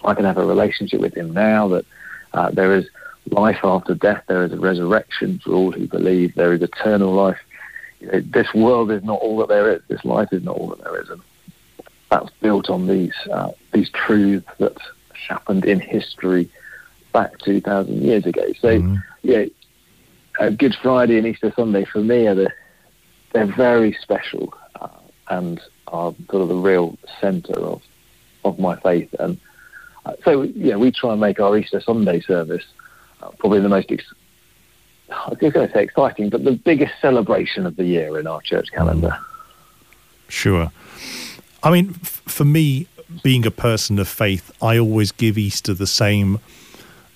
I 0.03 0.13
can 0.13 0.25
have 0.25 0.37
a 0.37 0.45
relationship 0.45 0.99
with 0.99 1.15
him 1.15 1.31
now, 1.33 1.69
that 1.69 1.85
uh, 2.33 2.51
there 2.51 2.75
is 2.75 2.89
life 3.29 3.59
after 3.63 3.93
death, 3.93 4.23
there 4.27 4.43
is 4.43 4.51
a 4.51 4.59
resurrection 4.59 5.39
for 5.39 5.51
all 5.53 5.71
who 5.71 5.87
believe, 5.87 6.35
there 6.35 6.53
is 6.53 6.61
eternal 6.61 7.13
life. 7.13 7.39
You 8.01 8.11
know, 8.11 8.19
this 8.21 8.53
world 8.53 8.91
is 8.91 9.03
not 9.03 9.19
all 9.19 9.37
that 9.37 9.49
there 9.49 9.71
is, 9.71 9.81
this 9.87 10.03
life 10.03 10.29
is 10.31 10.43
not 10.43 10.57
all 10.57 10.67
that 10.67 10.83
there 10.83 11.01
is. 11.01 11.09
And 11.09 11.21
that's 12.09 12.29
built 12.41 12.69
on 12.69 12.87
these, 12.87 13.13
uh, 13.31 13.51
these 13.73 13.89
truths 13.89 14.47
that 14.57 14.77
happened 15.27 15.65
in 15.65 15.79
history 15.79 16.49
back 17.13 17.37
2,000 17.39 18.01
years 18.01 18.25
ago. 18.25 18.45
So, 18.59 18.79
mm-hmm. 18.79 18.95
yeah, 19.23 19.45
uh, 20.39 20.49
Good 20.49 20.75
Friday 20.81 21.17
and 21.17 21.27
Easter 21.27 21.53
Sunday 21.55 21.85
for 21.85 21.99
me 21.99 22.27
are 22.27 22.35
the, 22.35 22.51
they're 23.31 23.45
very 23.45 23.93
special 24.01 24.53
uh, 24.79 24.87
and 25.29 25.59
are 25.87 26.13
sort 26.29 26.43
of 26.43 26.49
the 26.49 26.55
real 26.55 26.97
centre 27.19 27.59
of 27.59 27.81
of 28.43 28.59
my 28.59 28.75
faith. 28.77 29.13
And 29.19 29.39
uh, 30.05 30.13
so, 30.23 30.43
yeah, 30.43 30.75
we 30.75 30.91
try 30.91 31.11
and 31.11 31.21
make 31.21 31.39
our 31.39 31.57
Easter 31.57 31.81
Sunday 31.81 32.21
service 32.21 32.65
uh, 33.21 33.29
probably 33.37 33.59
the 33.59 33.69
most, 33.69 33.91
ex- 33.91 34.13
I 35.09 35.29
was 35.29 35.37
going 35.39 35.51
to 35.51 35.71
say 35.71 35.83
exciting, 35.83 36.29
but 36.29 36.43
the 36.43 36.53
biggest 36.53 36.93
celebration 37.01 37.65
of 37.65 37.75
the 37.75 37.85
year 37.85 38.19
in 38.19 38.27
our 38.27 38.41
church 38.41 38.71
calendar. 38.71 39.17
Sure. 40.27 40.71
I 41.63 41.71
mean, 41.71 41.95
f- 42.01 42.21
for 42.25 42.45
me, 42.45 42.87
being 43.23 43.45
a 43.45 43.51
person 43.51 43.99
of 43.99 44.07
faith, 44.07 44.51
I 44.61 44.77
always 44.77 45.11
give 45.11 45.37
Easter 45.37 45.73
the 45.73 45.87
same 45.87 46.39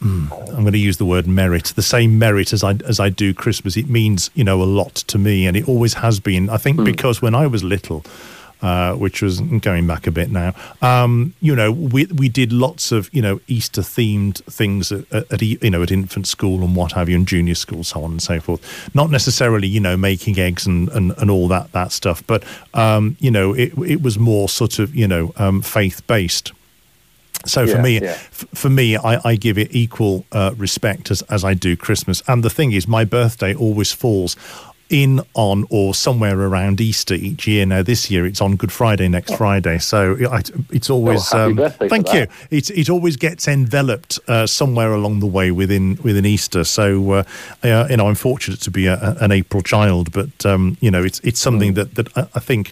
mm, 0.03 0.31
I'm 0.49 0.61
going 0.61 0.73
to 0.73 0.77
use 0.77 0.97
the 0.97 1.05
word 1.05 1.27
merit, 1.27 1.73
the 1.75 1.81
same 1.81 2.19
merit 2.19 2.53
as 2.53 2.63
I 2.63 2.73
as 2.85 2.99
I 2.99 3.09
do 3.09 3.33
Christmas. 3.33 3.77
It 3.77 3.89
means 3.89 4.29
you 4.33 4.43
know 4.43 4.61
a 4.61 4.65
lot 4.65 4.95
to 4.95 5.17
me, 5.17 5.47
and 5.47 5.55
it 5.55 5.67
always 5.67 5.95
has 5.95 6.19
been. 6.19 6.49
I 6.49 6.57
think 6.57 6.77
mm. 6.79 6.85
because 6.85 7.21
when 7.21 7.35
I 7.35 7.47
was 7.47 7.63
little. 7.63 8.05
Uh, 8.63 8.93
which 8.93 9.21
was 9.21 9.41
going 9.41 9.85
back 9.85 10.07
a 10.07 10.11
bit 10.11 10.31
now. 10.31 10.53
Um, 10.81 11.33
you 11.41 11.53
know, 11.53 11.69
we 11.69 12.05
we 12.05 12.29
did 12.29 12.53
lots 12.53 12.93
of 12.93 13.13
you 13.13 13.21
know 13.21 13.41
Easter 13.45 13.81
themed 13.81 14.41
things 14.45 14.89
at, 14.89 15.11
at, 15.11 15.41
you 15.41 15.69
know 15.69 15.83
at 15.83 15.91
infant 15.91 16.27
school 16.29 16.63
and 16.63 16.73
what 16.73 16.93
have 16.93 17.09
you, 17.09 17.17
and 17.17 17.27
junior 17.27 17.55
school, 17.55 17.83
so 17.83 18.01
on 18.05 18.11
and 18.11 18.21
so 18.21 18.39
forth. 18.39 18.95
Not 18.95 19.11
necessarily 19.11 19.67
you 19.67 19.81
know 19.81 19.97
making 19.97 20.39
eggs 20.39 20.65
and, 20.65 20.87
and, 20.91 21.11
and 21.17 21.29
all 21.29 21.49
that 21.49 21.73
that 21.73 21.91
stuff, 21.91 22.25
but 22.25 22.45
um, 22.73 23.17
you 23.19 23.31
know 23.31 23.51
it 23.53 23.77
it 23.79 24.01
was 24.01 24.17
more 24.17 24.47
sort 24.47 24.79
of 24.79 24.95
you 24.95 25.09
know 25.09 25.33
um, 25.35 25.61
faith 25.61 26.07
based. 26.07 26.53
So 27.45 27.67
for 27.67 27.73
yeah, 27.73 27.81
me, 27.81 27.93
yeah. 27.95 28.11
F- 28.11 28.45
for 28.53 28.69
me, 28.69 28.95
I, 28.95 29.31
I, 29.31 29.35
give 29.35 29.57
it 29.57 29.75
equal 29.75 30.25
uh, 30.31 30.53
respect 30.55 31.11
as, 31.11 31.21
as 31.23 31.43
I 31.43 31.53
do 31.53 31.75
Christmas. 31.75 32.23
And 32.29 32.41
the 32.41 32.49
thing 32.49 32.71
is, 32.71 32.87
my 32.87 33.03
birthday 33.03 33.53
always 33.53 33.91
falls 33.91 34.37
in, 34.93 35.19
on, 35.33 35.65
or 35.71 35.95
somewhere 35.95 36.39
around 36.39 36.79
Easter 36.79 37.15
each 37.15 37.47
year. 37.47 37.65
Now, 37.65 37.81
this 37.81 38.11
year 38.11 38.27
it's 38.27 38.39
on 38.41 38.55
Good 38.55 38.71
Friday 38.71 39.07
next 39.07 39.31
oh. 39.31 39.37
Friday, 39.37 39.79
so 39.79 40.15
it's 40.69 40.89
always. 40.89 41.33
Oh, 41.33 41.47
um, 41.47 41.57
thank 41.89 42.13
you. 42.13 42.27
It 42.51 42.69
it 42.69 42.91
always 42.91 43.17
gets 43.17 43.47
enveloped 43.47 44.19
uh, 44.27 44.45
somewhere 44.45 44.93
along 44.93 45.19
the 45.19 45.25
way 45.25 45.49
within 45.49 45.97
within 46.03 46.27
Easter. 46.27 46.63
So 46.63 47.11
uh, 47.11 47.23
uh, 47.63 47.87
you 47.89 47.97
know, 47.97 48.07
I'm 48.07 48.15
fortunate 48.15 48.61
to 48.61 48.71
be 48.71 48.85
a, 48.85 49.17
an 49.19 49.31
April 49.31 49.63
child, 49.63 50.11
but 50.11 50.45
um, 50.45 50.77
you 50.79 50.91
know, 50.91 51.03
it's 51.03 51.19
it's 51.21 51.39
something 51.39 51.73
mm. 51.73 51.75
that 51.75 51.95
that 51.95 52.29
I 52.35 52.39
think 52.39 52.71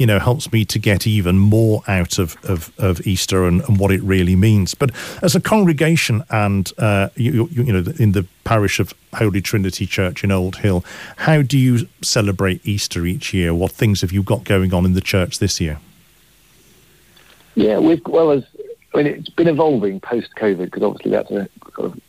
you 0.00 0.06
know 0.06 0.18
helps 0.18 0.50
me 0.50 0.64
to 0.64 0.78
get 0.78 1.06
even 1.06 1.38
more 1.38 1.82
out 1.86 2.18
of 2.18 2.36
of, 2.44 2.72
of 2.78 3.06
Easter 3.06 3.44
and, 3.44 3.60
and 3.68 3.78
what 3.78 3.92
it 3.92 4.02
really 4.02 4.34
means. 4.34 4.74
But 4.74 4.90
as 5.22 5.36
a 5.36 5.40
congregation, 5.40 6.24
and 6.30 6.72
uh, 6.78 7.10
you, 7.16 7.48
you, 7.52 7.64
you 7.64 7.72
know, 7.72 7.92
in 7.98 8.12
the 8.12 8.26
parish 8.44 8.80
of 8.80 8.94
Holy 9.12 9.42
Trinity 9.42 9.84
Church 9.84 10.24
in 10.24 10.32
Old 10.32 10.56
Hill, 10.56 10.82
how 11.18 11.42
do 11.42 11.58
you 11.58 11.86
celebrate 12.00 12.66
Easter 12.66 13.04
each 13.04 13.34
year? 13.34 13.52
What 13.52 13.72
things 13.72 14.00
have 14.00 14.10
you 14.10 14.22
got 14.22 14.44
going 14.44 14.72
on 14.72 14.86
in 14.86 14.94
the 14.94 15.02
church 15.02 15.38
this 15.38 15.60
year? 15.60 15.78
Yeah, 17.54 17.78
we've 17.78 18.00
well 18.06 18.30
as 18.30 18.44
I 18.94 18.96
mean, 18.96 19.06
it's 19.06 19.28
been 19.28 19.48
evolving 19.48 20.00
post 20.00 20.30
COVID 20.36 20.64
because 20.64 20.82
obviously 20.82 21.10
we 21.10 21.16
had 21.18 21.28
to 21.28 21.48
sort 21.74 21.92
of 21.92 22.00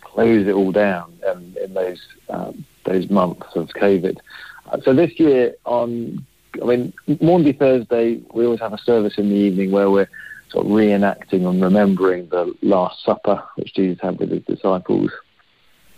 close 0.00 0.48
it 0.48 0.52
all 0.52 0.72
down 0.72 1.16
um, 1.28 1.54
in 1.62 1.74
those 1.74 2.00
um, 2.28 2.64
those 2.84 3.08
months 3.08 3.54
of 3.54 3.68
COVID. 3.68 4.18
Uh, 4.66 4.80
so 4.80 4.92
this 4.92 5.18
year 5.20 5.54
on 5.64 6.26
I 6.60 6.64
mean, 6.64 6.92
Maundy 7.20 7.52
Thursday, 7.52 8.20
we 8.32 8.44
always 8.44 8.60
have 8.60 8.72
a 8.72 8.78
service 8.78 9.18
in 9.18 9.28
the 9.28 9.36
evening 9.36 9.70
where 9.70 9.90
we're 9.90 10.08
sort 10.50 10.66
of 10.66 10.72
reenacting 10.72 11.48
and 11.48 11.62
remembering 11.62 12.28
the 12.28 12.54
Last 12.62 13.04
Supper 13.04 13.42
which 13.56 13.74
Jesus 13.74 14.00
had 14.00 14.18
with 14.18 14.30
his 14.30 14.44
disciples. 14.44 15.10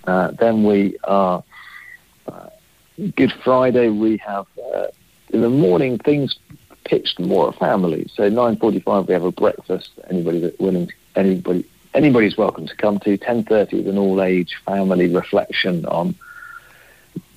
Uh, 0.07 0.33
then 0.33 0.65
we 0.65 0.97
are 1.05 1.43
uh, 2.27 2.49
Good 3.17 3.33
Friday. 3.45 3.89
We 3.89 4.19
have 4.19 4.47
uh, 4.75 4.89
in 5.31 5.41
the 5.41 5.49
morning 5.49 5.99
things 5.99 6.37
pitched 6.85 7.19
more 7.19 7.49
a 7.49 7.53
family. 7.53 8.11
So 8.15 8.29
9:45 8.31 9.07
we 9.07 9.15
have 9.15 9.25
a 9.25 9.33
breakfast. 9.33 9.91
Anybody 10.11 10.41
that 10.41 10.61
willing, 10.61 10.89
to, 10.89 10.95
anybody 11.17 11.65
anybody's 11.95 12.37
welcome 12.37 12.67
to 12.67 12.77
come 12.77 12.99
to. 13.01 13.17
10:30 13.17 13.73
is 13.73 13.87
an 13.87 13.99
all-age 13.99 14.57
family 14.67 15.09
reflection 15.09 15.87
on 15.87 16.15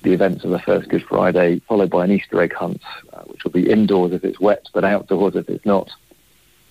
the 0.06 0.12
events 0.12 0.44
of 0.44 0.50
the 0.50 0.60
first 0.60 0.88
Good 0.88 1.02
Friday, 1.02 1.58
followed 1.66 1.90
by 1.90 2.04
an 2.04 2.12
Easter 2.12 2.40
egg 2.40 2.54
hunt, 2.54 2.80
uh, 3.12 3.22
which 3.22 3.42
will 3.42 3.50
be 3.50 3.68
indoors 3.68 4.12
if 4.12 4.24
it's 4.24 4.38
wet, 4.38 4.68
but 4.72 4.84
outdoors 4.84 5.34
if 5.34 5.48
it's 5.48 5.66
not. 5.66 5.90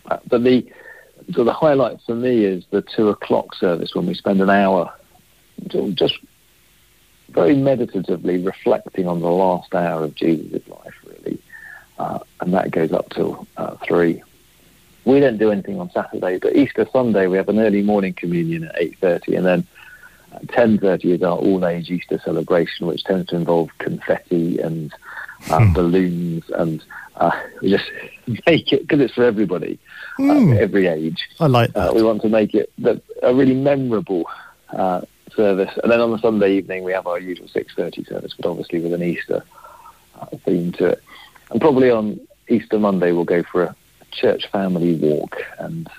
Uh, 0.09 0.19
but 0.27 0.43
the 0.43 0.65
so 1.33 1.43
the 1.43 1.51
highlight 1.51 1.99
for 2.05 2.15
me 2.15 2.45
is 2.45 2.63
the 2.69 2.81
two 2.81 3.09
o'clock 3.09 3.53
service 3.55 3.93
when 3.93 4.05
we 4.05 4.13
spend 4.13 4.41
an 4.41 4.49
hour 4.49 4.93
just 5.95 6.17
very 7.29 7.55
meditatively 7.55 8.37
reflecting 8.41 9.05
on 9.05 9.19
the 9.19 9.29
last 9.29 9.75
hour 9.75 10.05
of 10.05 10.15
Jesus' 10.15 10.65
life, 10.69 10.95
really, 11.05 11.37
uh, 11.99 12.19
and 12.39 12.53
that 12.53 12.71
goes 12.71 12.93
up 12.93 13.09
till 13.09 13.45
uh, 13.57 13.75
three. 13.85 14.23
We 15.03 15.19
don't 15.19 15.37
do 15.37 15.51
anything 15.51 15.81
on 15.81 15.91
Saturday, 15.91 16.39
but 16.39 16.55
Easter 16.55 16.87
Sunday 16.93 17.27
we 17.27 17.35
have 17.35 17.49
an 17.49 17.59
early 17.59 17.81
morning 17.81 18.13
communion 18.13 18.63
at 18.63 18.75
eight 18.77 18.97
thirty, 18.99 19.35
and 19.35 19.45
then 19.45 19.67
10.30 20.45 21.05
is 21.05 21.23
our 21.23 21.37
all-age 21.37 21.89
Easter 21.89 22.19
celebration, 22.23 22.87
which 22.87 23.03
tends 23.03 23.27
to 23.29 23.35
involve 23.35 23.69
confetti 23.77 24.59
and 24.59 24.93
uh, 25.49 25.59
mm. 25.59 25.73
balloons, 25.73 26.49
and 26.51 26.83
uh, 27.17 27.31
we 27.61 27.69
just 27.69 27.89
make 28.47 28.71
it, 28.71 28.81
because 28.81 28.99
it's 28.99 29.13
for 29.13 29.23
everybody, 29.23 29.79
mm. 30.17 30.57
every 30.57 30.87
age. 30.87 31.29
I 31.39 31.47
like 31.47 31.71
uh, 31.75 31.85
that. 31.85 31.95
We 31.95 32.03
want 32.03 32.21
to 32.23 32.29
make 32.29 32.53
it 32.53 32.71
the, 32.77 33.01
a 33.21 33.33
really 33.33 33.53
memorable 33.53 34.29
uh, 34.69 35.01
service. 35.35 35.71
And 35.83 35.91
then 35.91 36.01
on 36.01 36.11
the 36.11 36.19
Sunday 36.19 36.57
evening, 36.57 36.83
we 36.83 36.91
have 36.93 37.07
our 37.07 37.19
usual 37.19 37.47
6.30 37.47 38.07
service, 38.07 38.33
but 38.37 38.49
obviously 38.49 38.79
with 38.79 38.93
an 38.93 39.03
Easter 39.03 39.43
uh, 40.19 40.25
theme 40.45 40.71
to 40.73 40.85
it. 40.87 41.03
And 41.51 41.61
probably 41.61 41.91
on 41.91 42.19
Easter 42.47 42.79
Monday, 42.79 43.11
we'll 43.11 43.23
go 43.23 43.43
for 43.43 43.63
a 43.63 43.75
church 44.11 44.47
family 44.47 44.95
walk, 44.95 45.37
and 45.59 45.89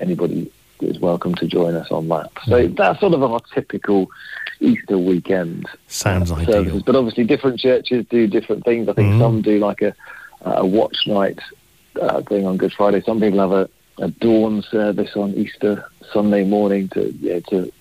anybody 0.00 0.52
is 0.80 0.98
welcome 0.98 1.34
to 1.36 1.46
join 1.46 1.74
us 1.74 1.90
on 1.90 2.08
that. 2.08 2.30
So 2.44 2.68
mm. 2.68 2.76
that's 2.76 3.00
sort 3.00 3.14
of 3.14 3.22
our 3.22 3.40
typical 3.54 4.10
Easter 4.60 4.98
weekend. 4.98 5.68
Sounds 5.88 6.30
uh, 6.30 6.36
services. 6.36 6.54
ideal. 6.54 6.82
But 6.84 6.96
obviously, 6.96 7.24
different 7.24 7.60
churches 7.60 8.06
do 8.08 8.26
different 8.26 8.64
things. 8.64 8.88
I 8.88 8.92
think 8.92 9.14
mm. 9.14 9.18
some 9.20 9.42
do 9.42 9.58
like 9.58 9.82
a, 9.82 9.94
a 10.42 10.66
watch 10.66 11.06
night 11.06 11.38
uh, 12.00 12.22
thing 12.22 12.46
on 12.46 12.56
Good 12.56 12.72
Friday. 12.72 13.02
Some 13.02 13.20
people 13.20 13.40
have 13.40 13.52
a, 13.52 13.68
a 13.98 14.08
dawn 14.08 14.62
service 14.62 15.16
on 15.16 15.34
Easter 15.34 15.88
Sunday 16.12 16.44
morning 16.44 16.88
to 16.90 17.12
know, 17.22 17.40
to 17.40 17.72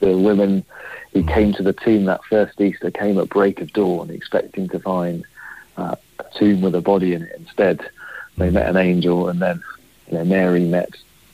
the 0.00 0.16
women 0.16 0.64
who 1.12 1.22
mm. 1.22 1.32
came 1.32 1.52
to 1.54 1.62
the 1.62 1.72
tomb 1.72 2.04
that 2.06 2.24
first 2.24 2.60
Easter 2.60 2.90
came 2.90 3.18
at 3.18 3.28
break 3.28 3.60
of 3.60 3.72
dawn, 3.72 4.10
expecting 4.10 4.68
to 4.68 4.78
find 4.78 5.24
uh, 5.76 5.96
a 6.18 6.38
tomb 6.38 6.60
with 6.60 6.74
a 6.74 6.80
body 6.80 7.14
in 7.14 7.22
it. 7.22 7.36
Instead, 7.38 7.88
they 8.36 8.50
met 8.50 8.68
an 8.68 8.76
angel, 8.76 9.28
and 9.28 9.40
then 9.40 9.62
you 10.10 10.18
know, 10.18 10.24
Mary 10.24 10.64
met 10.64 10.90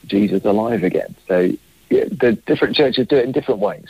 Jesus 0.07 0.45
alive 0.45 0.83
again. 0.83 1.15
So 1.27 1.51
yeah, 1.89 2.05
the 2.05 2.33
different 2.45 2.75
churches 2.75 3.07
do 3.07 3.17
it 3.17 3.25
in 3.25 3.31
different 3.31 3.59
ways. 3.59 3.85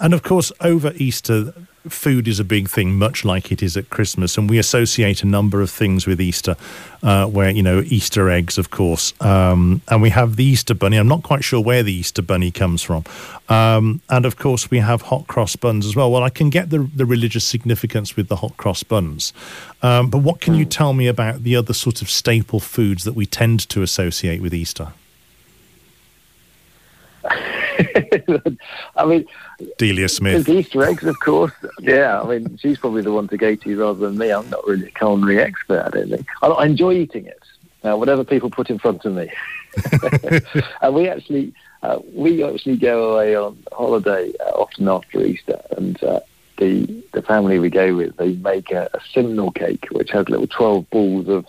And 0.00 0.14
of 0.14 0.22
course, 0.22 0.52
over 0.60 0.92
Easter, 0.96 1.54
food 1.92 2.28
is 2.28 2.40
a 2.40 2.44
big 2.44 2.68
thing, 2.68 2.96
much 2.96 3.24
like 3.24 3.52
it 3.52 3.62
is 3.62 3.76
at 3.76 3.90
Christmas. 3.90 4.36
And 4.36 4.48
we 4.48 4.58
associate 4.58 5.22
a 5.22 5.26
number 5.26 5.60
of 5.60 5.70
things 5.70 6.06
with 6.06 6.20
Easter, 6.20 6.56
uh, 7.02 7.26
where, 7.26 7.50
you 7.50 7.62
know, 7.62 7.82
Easter 7.86 8.28
eggs, 8.30 8.58
of 8.58 8.70
course. 8.70 9.12
Um, 9.20 9.82
and 9.88 10.02
we 10.02 10.10
have 10.10 10.36
the 10.36 10.44
Easter 10.44 10.74
bunny. 10.74 10.96
I'm 10.96 11.08
not 11.08 11.22
quite 11.22 11.44
sure 11.44 11.60
where 11.60 11.82
the 11.82 11.92
Easter 11.92 12.22
bunny 12.22 12.50
comes 12.50 12.82
from. 12.82 13.04
Um, 13.48 14.00
and 14.08 14.26
of 14.26 14.36
course, 14.36 14.70
we 14.70 14.78
have 14.78 15.02
hot 15.02 15.26
cross 15.26 15.56
buns 15.56 15.86
as 15.86 15.96
well. 15.96 16.10
Well, 16.10 16.22
I 16.22 16.30
can 16.30 16.50
get 16.50 16.70
the, 16.70 16.78
the 16.78 17.06
religious 17.06 17.44
significance 17.44 18.16
with 18.16 18.28
the 18.28 18.36
hot 18.36 18.56
cross 18.56 18.82
buns. 18.82 19.32
Um, 19.82 20.10
but 20.10 20.18
what 20.18 20.40
can 20.40 20.54
you 20.54 20.64
hmm. 20.64 20.70
tell 20.70 20.92
me 20.92 21.06
about 21.06 21.44
the 21.44 21.56
other 21.56 21.72
sort 21.72 22.02
of 22.02 22.10
staple 22.10 22.60
foods 22.60 23.04
that 23.04 23.14
we 23.14 23.26
tend 23.26 23.68
to 23.70 23.82
associate 23.82 24.42
with 24.42 24.54
Easter? 24.54 24.92
I 28.96 29.04
mean, 29.04 29.26
Delia 29.76 30.08
Smith. 30.08 30.44
There's 30.46 30.66
Easter 30.66 30.84
eggs, 30.84 31.04
of 31.04 31.18
course. 31.20 31.52
Yeah, 31.80 32.20
I 32.20 32.26
mean, 32.26 32.56
she's 32.58 32.78
probably 32.78 33.02
the 33.02 33.12
one 33.12 33.28
to 33.28 33.36
go 33.36 33.54
to 33.54 33.80
rather 33.80 34.06
than 34.06 34.18
me. 34.18 34.30
I'm 34.30 34.48
not 34.50 34.66
really 34.66 34.88
a 34.88 34.90
culinary 34.90 35.40
expert, 35.40 35.82
I 35.86 35.90
don't 35.90 36.10
think. 36.10 36.26
I, 36.42 36.48
I 36.48 36.66
enjoy 36.66 36.94
eating 36.94 37.26
it, 37.26 37.42
uh, 37.84 37.96
whatever 37.96 38.24
people 38.24 38.50
put 38.50 38.70
in 38.70 38.78
front 38.78 39.04
of 39.04 39.14
me. 39.14 39.30
and 40.82 40.94
we 40.94 41.08
actually, 41.08 41.52
uh, 41.82 41.98
we 42.12 42.42
actually 42.42 42.76
go 42.76 43.12
away 43.14 43.36
on 43.36 43.62
holiday 43.72 44.32
uh, 44.40 44.50
often 44.50 44.88
after 44.88 45.24
Easter, 45.24 45.60
and 45.76 46.02
uh, 46.02 46.20
the 46.56 47.04
the 47.12 47.22
family 47.22 47.58
we 47.58 47.70
go 47.70 47.94
with, 47.94 48.16
they 48.16 48.32
make 48.34 48.70
a, 48.70 48.88
a 48.94 49.00
simnel 49.12 49.50
cake, 49.52 49.86
which 49.92 50.10
has 50.10 50.28
little 50.28 50.46
12 50.46 50.90
balls 50.90 51.28
of 51.28 51.46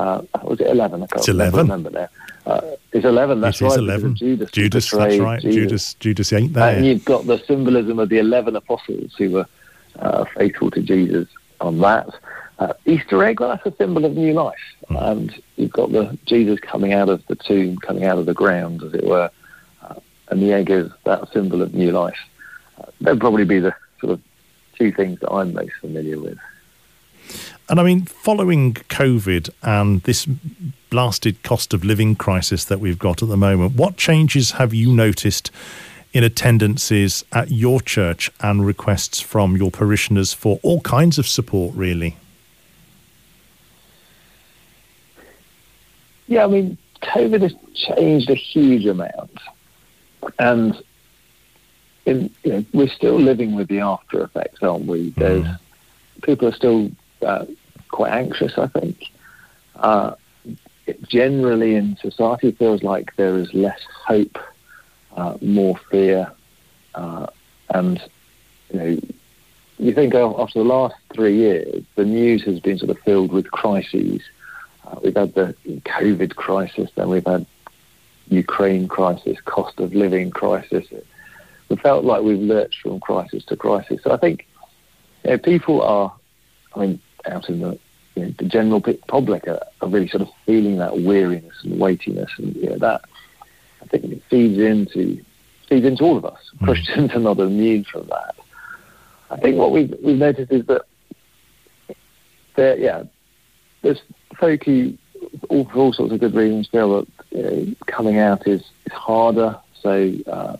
uh, 0.00 0.22
was 0.44 0.60
it 0.60 0.66
11? 0.66 1.02
I 1.02 1.06
can't 1.06 1.20
it's 1.20 1.28
11. 1.28 1.60
remember 1.60 1.90
now. 1.90 2.08
Uh, 2.50 2.76
it's 2.92 3.04
11, 3.04 3.40
that's 3.40 3.60
it 3.60 3.66
right. 3.66 3.78
11. 3.78 4.16
Judas, 4.16 4.50
Judas 4.50 4.90
that's 4.90 5.18
right. 5.18 5.40
Jesus. 5.40 5.54
Judas, 5.54 5.94
Judas 5.94 6.32
ain't 6.32 6.52
there. 6.52 6.76
And 6.76 6.86
you've 6.86 7.04
got 7.04 7.26
the 7.26 7.38
symbolism 7.46 7.98
of 7.98 8.08
the 8.08 8.18
11 8.18 8.56
apostles 8.56 9.14
who 9.16 9.30
were 9.30 9.46
uh, 9.98 10.24
faithful 10.36 10.70
to 10.72 10.82
Jesus 10.82 11.28
on 11.60 11.78
that. 11.78 12.08
Uh, 12.58 12.72
Easter 12.84 13.22
egg, 13.24 13.40
well, 13.40 13.50
that's 13.50 13.66
a 13.66 13.76
symbol 13.76 14.04
of 14.04 14.16
new 14.16 14.32
life. 14.32 14.58
Mm. 14.88 15.10
And 15.10 15.42
you've 15.56 15.72
got 15.72 15.92
the 15.92 16.18
Jesus 16.26 16.58
coming 16.60 16.92
out 16.92 17.08
of 17.08 17.24
the 17.28 17.36
tomb, 17.36 17.78
coming 17.78 18.04
out 18.04 18.18
of 18.18 18.26
the 18.26 18.34
ground, 18.34 18.82
as 18.82 18.92
it 18.94 19.04
were. 19.04 19.30
Uh, 19.82 19.94
and 20.28 20.42
the 20.42 20.52
egg 20.52 20.70
is 20.70 20.90
that 21.04 21.32
symbol 21.32 21.62
of 21.62 21.72
new 21.72 21.92
life. 21.92 22.18
Uh, 22.78 22.86
that'd 23.00 23.20
probably 23.20 23.44
be 23.44 23.60
the 23.60 23.74
sort 24.00 24.12
of 24.12 24.20
two 24.76 24.92
things 24.92 25.20
that 25.20 25.30
I'm 25.30 25.54
most 25.54 25.72
familiar 25.80 26.18
with. 26.18 26.38
And 27.68 27.78
I 27.78 27.84
mean, 27.84 28.04
following 28.04 28.74
COVID 28.74 29.50
and 29.62 30.02
this 30.02 30.26
blasted 30.90 31.42
cost 31.42 31.72
of 31.72 31.84
living 31.84 32.16
crisis 32.16 32.64
that 32.66 32.80
we've 32.80 32.98
got 32.98 33.22
at 33.22 33.28
the 33.28 33.36
moment, 33.36 33.76
what 33.76 33.96
changes 33.96 34.52
have 34.52 34.74
you 34.74 34.92
noticed 34.92 35.50
in 36.12 36.24
attendances 36.24 37.24
at 37.32 37.50
your 37.50 37.80
church 37.80 38.30
and 38.40 38.66
requests 38.66 39.20
from 39.20 39.56
your 39.56 39.70
parishioners 39.70 40.32
for 40.32 40.58
all 40.62 40.80
kinds 40.80 41.18
of 41.18 41.26
support, 41.26 41.74
really? 41.74 42.16
Yeah, 46.26 46.44
I 46.44 46.48
mean, 46.48 46.78
COVID 47.02 47.42
has 47.42 47.54
changed 47.74 48.30
a 48.30 48.34
huge 48.34 48.86
amount. 48.86 49.38
and 50.38 50.82
in, 52.06 52.30
you 52.44 52.52
know, 52.52 52.64
we're 52.72 52.88
still 52.88 53.18
living 53.18 53.54
with 53.54 53.68
the 53.68 53.80
after 53.80 54.22
effects, 54.22 54.62
aren't 54.62 54.86
we? 54.86 55.10
There's 55.10 55.44
mm. 55.44 55.58
people 56.22 56.48
are 56.48 56.54
still 56.54 56.90
uh, 57.22 57.46
quite 57.88 58.12
anxious. 58.12 58.56
I 58.58 58.66
think 58.68 59.04
uh, 59.76 60.14
generally 61.08 61.74
in 61.74 61.96
society 61.96 62.48
it 62.48 62.58
feels 62.58 62.82
like 62.82 63.14
there 63.16 63.36
is 63.36 63.52
less 63.54 63.80
hope, 64.06 64.38
uh, 65.16 65.36
more 65.40 65.76
fear, 65.90 66.30
uh, 66.94 67.26
and 67.70 68.02
you 68.72 68.78
know. 68.78 69.00
You 69.78 69.94
think 69.94 70.14
after 70.14 70.58
the 70.58 70.64
last 70.64 70.94
three 71.14 71.36
years, 71.36 71.82
the 71.94 72.04
news 72.04 72.42
has 72.44 72.60
been 72.60 72.76
sort 72.76 72.90
of 72.90 72.98
filled 72.98 73.32
with 73.32 73.50
crises. 73.50 74.20
Uh, 74.86 74.96
we've 75.02 75.16
had 75.16 75.32
the 75.32 75.54
COVID 75.66 76.36
crisis, 76.36 76.90
then 76.96 77.08
we've 77.08 77.24
had 77.24 77.46
Ukraine 78.28 78.88
crisis, 78.88 79.38
cost 79.46 79.80
of 79.80 79.94
living 79.94 80.30
crisis. 80.30 80.86
We 81.70 81.76
felt 81.76 82.04
like 82.04 82.22
we've 82.22 82.38
lurched 82.38 82.82
from 82.82 83.00
crisis 83.00 83.44
to 83.46 83.56
crisis. 83.56 84.02
So 84.02 84.12
I 84.12 84.18
think 84.18 84.46
you 85.24 85.30
know, 85.30 85.38
people 85.38 85.82
are, 85.82 86.12
I 86.74 86.80
mean, 86.80 87.00
out 87.26 87.48
in 87.48 87.60
the, 87.60 87.78
you 88.14 88.24
know, 88.24 88.34
the 88.38 88.44
general 88.44 88.80
public 89.08 89.46
are, 89.46 89.60
are, 89.80 89.88
really 89.88 90.08
sort 90.08 90.22
of 90.22 90.28
feeling 90.46 90.78
that 90.78 91.00
weariness 91.00 91.54
and 91.62 91.78
weightiness, 91.78 92.30
and 92.38 92.56
you 92.56 92.70
know, 92.70 92.78
that 92.78 93.04
I 93.82 93.86
think 93.86 94.04
it 94.04 94.22
feeds 94.28 94.58
into 94.58 95.24
feeds 95.68 95.86
into 95.86 96.04
all 96.04 96.16
of 96.16 96.24
us. 96.24 96.50
Mm. 96.60 96.66
Christians 96.66 97.12
are 97.12 97.20
not 97.20 97.38
immune 97.38 97.84
from 97.84 98.06
that. 98.08 98.34
I 99.30 99.36
think 99.36 99.56
what 99.56 99.70
we've, 99.70 99.94
we've 100.02 100.18
noticed 100.18 100.50
is 100.50 100.66
that 100.66 100.82
there, 102.56 102.76
yeah, 102.76 103.04
there's 103.82 104.02
folk 104.36 104.64
who, 104.64 104.98
all, 105.48 105.64
for 105.66 105.78
all 105.78 105.92
sorts 105.92 106.12
of 106.12 106.18
good 106.18 106.34
reasons, 106.34 106.66
feel 106.68 107.00
that 107.00 107.08
you 107.30 107.42
know, 107.42 107.74
coming 107.86 108.18
out 108.18 108.46
is, 108.48 108.62
is 108.86 108.92
harder. 108.92 109.56
So 109.80 110.12
uh, 110.26 110.56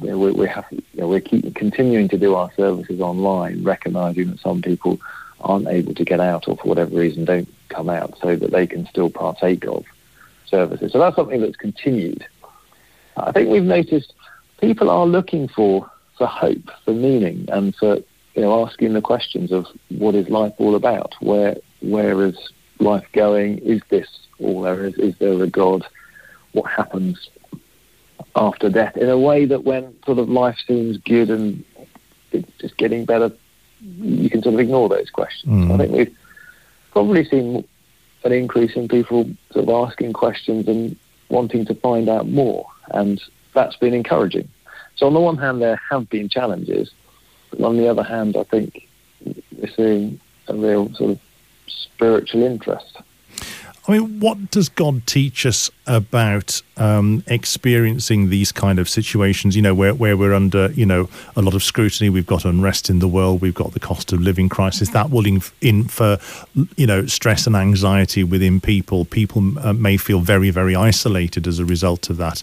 you 0.00 0.08
know, 0.08 0.18
we, 0.18 0.32
we, 0.32 0.48
have, 0.48 0.64
you 0.70 0.82
know, 0.94 1.08
we're 1.08 1.20
keep, 1.20 1.54
continuing 1.54 2.08
to 2.08 2.18
do 2.18 2.34
our 2.34 2.50
services 2.54 3.00
online, 3.00 3.62
recognising 3.62 4.30
that 4.30 4.40
some 4.40 4.62
people 4.62 4.98
aren't 5.40 5.68
able 5.68 5.94
to 5.94 6.04
get 6.04 6.20
out 6.20 6.48
or 6.48 6.56
for 6.56 6.68
whatever 6.68 6.94
reason 6.96 7.24
don't 7.24 7.48
come 7.68 7.88
out, 7.88 8.18
so 8.20 8.36
that 8.36 8.50
they 8.50 8.66
can 8.66 8.86
still 8.86 9.10
partake 9.10 9.66
of 9.66 9.84
services. 10.46 10.92
So 10.92 10.98
that's 10.98 11.16
something 11.16 11.40
that's 11.40 11.56
continued. 11.56 12.26
I 13.16 13.32
think 13.32 13.50
we've 13.50 13.62
noticed 13.62 14.12
people 14.60 14.90
are 14.90 15.06
looking 15.06 15.48
for 15.48 15.90
for 16.16 16.26
hope, 16.26 16.70
for 16.84 16.92
meaning, 16.92 17.46
and 17.50 17.74
for 17.74 17.96
you 18.34 18.42
know 18.42 18.66
asking 18.66 18.92
the 18.92 19.00
questions 19.00 19.52
of 19.52 19.66
what 19.88 20.14
is 20.14 20.28
life 20.28 20.52
all 20.58 20.74
about? 20.74 21.14
Where 21.20 21.56
where 21.80 22.22
is 22.24 22.36
life 22.78 23.06
going? 23.12 23.58
Is 23.58 23.80
this 23.88 24.08
all 24.38 24.62
there 24.62 24.84
is? 24.84 24.94
Is 24.96 25.16
there 25.18 25.42
a 25.42 25.46
God? 25.46 25.86
What 26.52 26.70
happens 26.70 27.30
after 28.34 28.68
death? 28.68 28.96
In 28.96 29.08
a 29.08 29.18
way 29.18 29.44
that 29.46 29.64
when 29.64 29.94
sort 30.04 30.18
of 30.18 30.28
life 30.28 30.58
seems 30.66 30.98
good 30.98 31.30
and 31.30 31.64
it's 32.32 32.50
just 32.58 32.76
getting 32.76 33.04
better, 33.04 33.32
you 33.80 34.30
can 34.30 34.42
sort 34.42 34.54
of 34.54 34.60
ignore 34.60 34.88
those 34.88 35.10
questions. 35.10 35.52
Mm. 35.52 35.74
I 35.74 35.76
think 35.78 35.92
we've 35.92 36.16
probably 36.92 37.24
seen 37.24 37.64
an 38.24 38.32
increase 38.32 38.76
in 38.76 38.88
people 38.88 39.28
sort 39.52 39.68
of 39.68 39.88
asking 39.88 40.12
questions 40.12 40.68
and 40.68 40.96
wanting 41.28 41.64
to 41.66 41.74
find 41.74 42.08
out 42.08 42.28
more, 42.28 42.66
and 42.92 43.22
that's 43.54 43.76
been 43.76 43.94
encouraging. 43.94 44.48
So 44.96 45.06
on 45.06 45.14
the 45.14 45.20
one 45.20 45.38
hand, 45.38 45.62
there 45.62 45.80
have 45.90 46.10
been 46.10 46.28
challenges, 46.28 46.90
but 47.50 47.62
on 47.62 47.76
the 47.76 47.88
other 47.88 48.02
hand, 48.02 48.36
I 48.36 48.42
think 48.44 48.86
we're 49.56 49.70
seeing 49.74 50.20
a 50.48 50.54
real 50.54 50.92
sort 50.94 51.12
of 51.12 51.20
spiritual 51.66 52.42
interest. 52.42 52.98
I 53.88 53.92
mean, 53.92 54.20
what 54.20 54.50
does 54.50 54.68
God 54.68 55.06
teach 55.06 55.46
us 55.46 55.70
about 55.86 56.60
um, 56.76 57.24
experiencing 57.26 58.28
these 58.28 58.52
kind 58.52 58.78
of 58.78 58.88
situations? 58.88 59.56
You 59.56 59.62
know, 59.62 59.74
where, 59.74 59.94
where 59.94 60.16
we're 60.16 60.34
under, 60.34 60.70
you 60.72 60.84
know, 60.84 61.08
a 61.34 61.42
lot 61.42 61.54
of 61.54 61.62
scrutiny. 61.62 62.10
We've 62.10 62.26
got 62.26 62.44
unrest 62.44 62.90
in 62.90 62.98
the 62.98 63.08
world. 63.08 63.40
We've 63.40 63.54
got 63.54 63.72
the 63.72 63.80
cost 63.80 64.12
of 64.12 64.20
living 64.20 64.50
crisis. 64.50 64.90
That 64.90 65.10
will 65.10 65.26
inf- 65.26 65.54
infer, 65.62 66.18
you 66.76 66.86
know, 66.86 67.06
stress 67.06 67.46
and 67.46 67.56
anxiety 67.56 68.22
within 68.22 68.60
people. 68.60 69.06
People 69.06 69.58
uh, 69.58 69.72
may 69.72 69.96
feel 69.96 70.20
very, 70.20 70.50
very 70.50 70.76
isolated 70.76 71.46
as 71.46 71.58
a 71.58 71.64
result 71.64 72.10
of 72.10 72.18
that. 72.18 72.42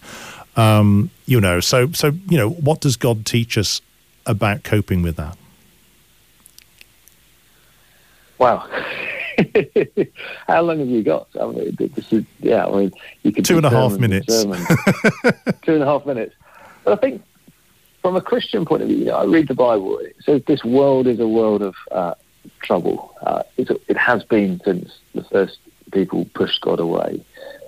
Um, 0.56 1.12
you 1.28 1.40
know, 1.40 1.60
so 1.60 1.92
so 1.92 2.14
you 2.30 2.38
know, 2.38 2.50
what 2.50 2.82
does 2.82 2.98
God 2.98 3.28
teach 3.28 3.60
us 3.60 3.80
about 4.26 4.64
coping 4.64 5.04
with 5.04 5.18
that? 5.18 5.38
Wow. 8.40 8.68
How 10.48 10.62
long 10.62 10.80
have 10.80 10.88
you 10.88 11.04
got? 11.04 11.28
I 11.40 11.46
mean, 11.48 11.76
this 11.78 12.12
is, 12.12 12.26
yeah, 12.40 12.66
I 12.66 12.72
mean, 12.72 12.92
you 13.24 13.32
could 13.32 13.46
two 13.46 13.58
and 13.58 13.66
a 13.66 13.70
half 13.70 13.98
minutes. 13.98 14.28
two 15.64 15.74
and 15.74 15.84
a 15.84 15.86
half 15.86 16.06
minutes. 16.06 16.36
But 16.84 16.94
I 16.94 16.96
think 17.02 17.24
from 18.02 18.16
a 18.16 18.22
Christian 18.22 18.66
point 18.66 18.82
of 18.82 18.88
view, 18.88 18.98
you 18.98 19.06
know, 19.06 19.18
I 19.18 19.26
read 19.26 19.48
the 19.48 19.56
Bible. 19.56 20.00
It 20.00 20.16
says 20.24 20.42
this 20.46 20.64
world 20.64 21.08
is 21.08 21.20
a 21.20 21.28
world 21.28 21.62
of 21.62 21.76
uh, 21.92 22.16
trouble. 22.62 23.14
Uh, 23.22 23.44
it 23.58 23.98
has 23.98 24.24
been 24.24 24.62
since 24.64 24.98
the 25.14 25.24
first 25.24 25.60
people 25.92 26.26
pushed 26.34 26.62
God 26.62 26.80
away. 26.80 27.24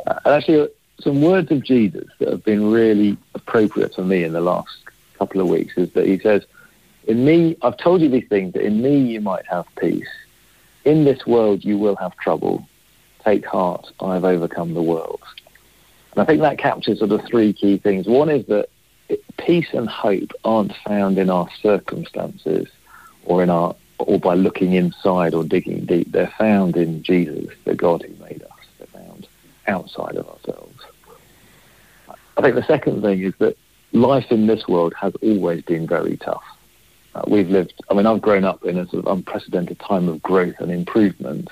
Uh, 0.07 0.19
and 0.25 0.35
actually, 0.35 0.61
uh, 0.61 0.67
some 0.99 1.21
words 1.21 1.51
of 1.51 1.63
Jesus 1.63 2.07
that 2.19 2.29
have 2.29 2.43
been 2.43 2.71
really 2.71 3.17
appropriate 3.35 3.93
for 3.93 4.03
me 4.03 4.23
in 4.23 4.33
the 4.33 4.41
last 4.41 4.77
couple 5.17 5.41
of 5.41 5.47
weeks 5.47 5.77
is 5.77 5.91
that 5.93 6.05
he 6.05 6.17
says, 6.19 6.45
"In 7.07 7.25
me, 7.25 7.55
I've 7.61 7.77
told 7.77 8.01
you 8.01 8.09
these 8.09 8.27
things 8.27 8.53
that 8.53 8.63
in 8.63 8.81
me 8.81 8.97
you 8.97 9.21
might 9.21 9.45
have 9.45 9.65
peace." 9.75 10.07
In 10.89 11.03
this 11.03 11.25
world 11.25 11.63
you 11.63 11.77
will 11.77 11.95
have 11.97 12.15
trouble. 12.17 12.67
Take 13.23 13.45
heart, 13.45 13.91
I've 13.99 14.23
overcome 14.23 14.73
the 14.73 14.81
world. 14.81 15.21
And 16.11 16.21
I 16.21 16.25
think 16.25 16.41
that 16.41 16.57
captures 16.57 16.99
sort 16.99 17.11
of 17.11 17.23
three 17.25 17.53
key 17.53 17.77
things. 17.77 18.07
One 18.07 18.29
is 18.29 18.45
that 18.47 18.69
peace 19.37 19.73
and 19.73 19.87
hope 19.87 20.31
aren't 20.43 20.75
found 20.77 21.17
in 21.17 21.29
our 21.29 21.47
circumstances 21.61 22.67
or 23.25 23.43
in 23.43 23.49
our 23.49 23.75
or 23.99 24.17
by 24.19 24.33
looking 24.33 24.73
inside 24.73 25.33
or 25.33 25.43
digging 25.43 25.85
deep. 25.85 26.11
They're 26.11 26.33
found 26.37 26.77
in 26.77 27.03
Jesus, 27.03 27.53
the 27.65 27.75
God 27.75 28.01
who 28.01 28.23
made 28.23 28.41
us. 28.41 28.67
They're 28.77 28.87
found 28.87 29.27
outside 29.67 30.15
of 30.15 30.27
ourselves. 30.27 30.81
I 32.37 32.41
think 32.41 32.55
the 32.55 32.63
second 32.63 33.01
thing 33.01 33.21
is 33.21 33.33
that 33.39 33.57
life 33.91 34.31
in 34.31 34.47
this 34.47 34.67
world 34.67 34.93
has 34.93 35.13
always 35.21 35.61
been 35.63 35.85
very 35.85 36.15
tough. 36.17 36.43
Uh, 37.19 37.23
we've 37.27 37.49
lived, 37.49 37.73
I 37.89 37.93
mean, 37.93 38.05
I've 38.05 38.21
grown 38.21 38.43
up 38.43 38.63
in 38.63 38.77
a 38.77 38.87
sort 38.87 39.05
of 39.05 39.11
unprecedented 39.11 39.79
time 39.79 40.07
of 40.07 40.21
growth 40.21 40.59
and 40.59 40.71
improvement, 40.71 41.49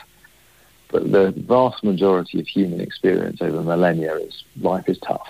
but 0.89 1.11
the 1.11 1.31
vast 1.31 1.83
majority 1.83 2.39
of 2.39 2.47
human 2.47 2.79
experience 2.79 3.41
over 3.41 3.61
millennia 3.61 4.15
is 4.15 4.43
life 4.61 4.87
is 4.87 4.97
tough. 4.99 5.27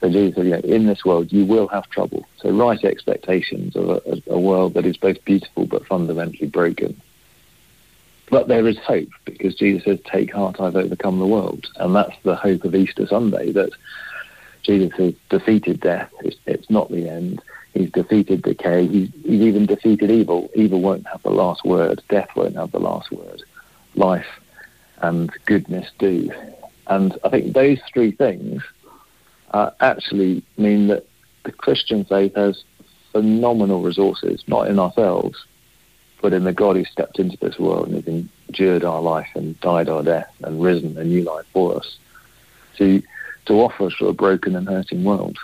So 0.00 0.08
Jesus 0.08 0.36
said, 0.36 0.44
you 0.46 0.52
know, 0.52 0.58
in 0.58 0.86
this 0.86 1.04
world 1.04 1.32
you 1.32 1.44
will 1.44 1.68
have 1.68 1.90
trouble. 1.90 2.26
So 2.38 2.50
right 2.50 2.82
expectations 2.84 3.76
of 3.76 3.90
a, 3.90 4.22
a 4.28 4.38
world 4.38 4.74
that 4.74 4.86
is 4.86 4.96
both 4.96 5.22
beautiful 5.24 5.66
but 5.66 5.86
fundamentally 5.86 6.48
broken. 6.48 7.00
But 8.30 8.48
there 8.48 8.66
is 8.68 8.78
hope 8.78 9.08
because 9.24 9.54
Jesus 9.54 9.84
says, 9.84 9.98
take 10.04 10.32
heart, 10.32 10.60
I've 10.60 10.76
overcome 10.76 11.18
the 11.18 11.26
world. 11.26 11.66
And 11.76 11.94
that's 11.96 12.16
the 12.22 12.36
hope 12.36 12.64
of 12.64 12.74
Easter 12.74 13.06
Sunday, 13.06 13.52
that 13.52 13.70
Jesus 14.62 14.92
has 14.98 15.14
defeated 15.30 15.80
death. 15.80 16.12
It's, 16.20 16.36
it's 16.46 16.70
not 16.70 16.90
the 16.90 17.08
end 17.08 17.42
He's 17.78 17.92
defeated 17.92 18.42
decay. 18.42 18.88
He's, 18.88 19.08
he's 19.22 19.40
even 19.40 19.66
defeated 19.66 20.10
evil. 20.10 20.50
Evil 20.56 20.80
won't 20.80 21.06
have 21.06 21.22
the 21.22 21.30
last 21.30 21.64
word. 21.64 22.02
Death 22.08 22.28
won't 22.34 22.56
have 22.56 22.72
the 22.72 22.80
last 22.80 23.12
word. 23.12 23.42
Life 23.94 24.40
and 25.00 25.30
goodness 25.44 25.88
do. 25.96 26.32
And 26.88 27.16
I 27.22 27.28
think 27.28 27.52
those 27.52 27.78
three 27.92 28.10
things 28.10 28.64
uh, 29.52 29.70
actually 29.80 30.42
mean 30.56 30.88
that 30.88 31.06
the 31.44 31.52
Christian 31.52 32.04
faith 32.04 32.34
has 32.34 32.64
phenomenal 33.12 33.80
resources, 33.80 34.42
not 34.48 34.66
in 34.66 34.80
ourselves, 34.80 35.46
but 36.20 36.32
in 36.32 36.42
the 36.42 36.52
God 36.52 36.74
who 36.74 36.84
stepped 36.84 37.20
into 37.20 37.36
this 37.36 37.60
world 37.60 37.86
and 37.86 37.94
has 37.94 38.08
endured 38.48 38.82
our 38.82 39.00
life 39.00 39.30
and 39.36 39.58
died 39.60 39.88
our 39.88 40.02
death 40.02 40.34
and 40.42 40.60
risen 40.60 40.98
a 40.98 41.04
new 41.04 41.22
life 41.22 41.46
for 41.52 41.76
us 41.76 41.96
to 42.78 43.00
to 43.46 43.54
offer 43.54 43.86
us 43.86 43.94
for 43.94 44.08
a 44.08 44.12
broken 44.12 44.56
and 44.56 44.68
hurting 44.68 45.04
world. 45.04 45.38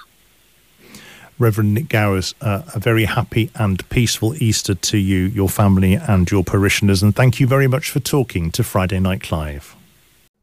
Reverend 1.38 1.74
Nick 1.74 1.88
Gowers, 1.88 2.34
uh, 2.40 2.62
a 2.74 2.78
very 2.78 3.06
happy 3.06 3.50
and 3.54 3.86
peaceful 3.88 4.34
Easter 4.42 4.74
to 4.74 4.98
you, 4.98 5.26
your 5.26 5.48
family, 5.48 5.94
and 5.94 6.30
your 6.30 6.44
parishioners. 6.44 7.02
And 7.02 7.14
thank 7.14 7.40
you 7.40 7.46
very 7.46 7.66
much 7.66 7.90
for 7.90 8.00
talking 8.00 8.50
to 8.52 8.62
Friday 8.62 9.00
Night 9.00 9.22
Clive. 9.22 9.74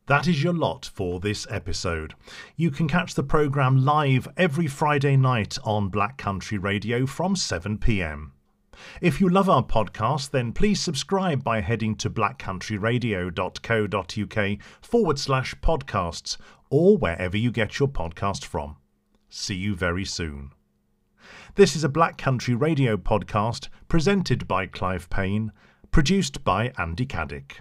That 0.08 0.27
is 0.27 0.43
your 0.43 0.54
lot 0.54 0.89
for 0.93 1.19
this 1.19 1.47
episode. 1.49 2.15
You 2.58 2.71
can 2.71 2.89
catch 2.89 3.13
the 3.13 3.23
programme 3.23 3.86
live 3.86 4.27
every 4.36 4.67
Friday 4.67 5.15
night 5.15 5.58
on 5.63 5.89
Black 5.89 6.17
Country 6.17 6.58
Radio 6.58 7.06
from 7.06 7.36
7 7.36 7.77
pm. 7.77 8.34
If 8.99 9.21
you 9.21 9.30
love 9.30 9.47
our 9.49 9.63
podcast, 9.63 10.32
then 10.32 10.54
please 10.54 10.82
subscribe 10.82 11.43
by 11.43 11.62
heading 11.62 11.95
to 11.97 12.10
blackcountryradio.co.uk 12.10 14.58
forward 14.82 15.19
slash 15.19 15.54
podcasts 15.62 16.38
or 16.69 16.97
wherever 16.97 17.38
you 17.38 17.51
get 17.51 17.77
your 17.80 17.88
podcast 17.88 18.43
from. 18.43 18.75
See 19.30 19.56
you 19.56 19.75
very 19.75 20.04
soon. 20.04 20.51
This 21.56 21.76
is 21.76 21.84
a 21.84 21.90
Black 21.90 22.18
Country 22.18 22.56
Radio 22.56 22.96
podcast 22.96 23.68
presented 23.90 24.48
by 24.48 24.68
Clive 24.68 25.10
Payne, 25.10 25.52
produced 25.92 26.46
by 26.46 26.72
Andy 26.78 27.06
Caddick. 27.06 27.58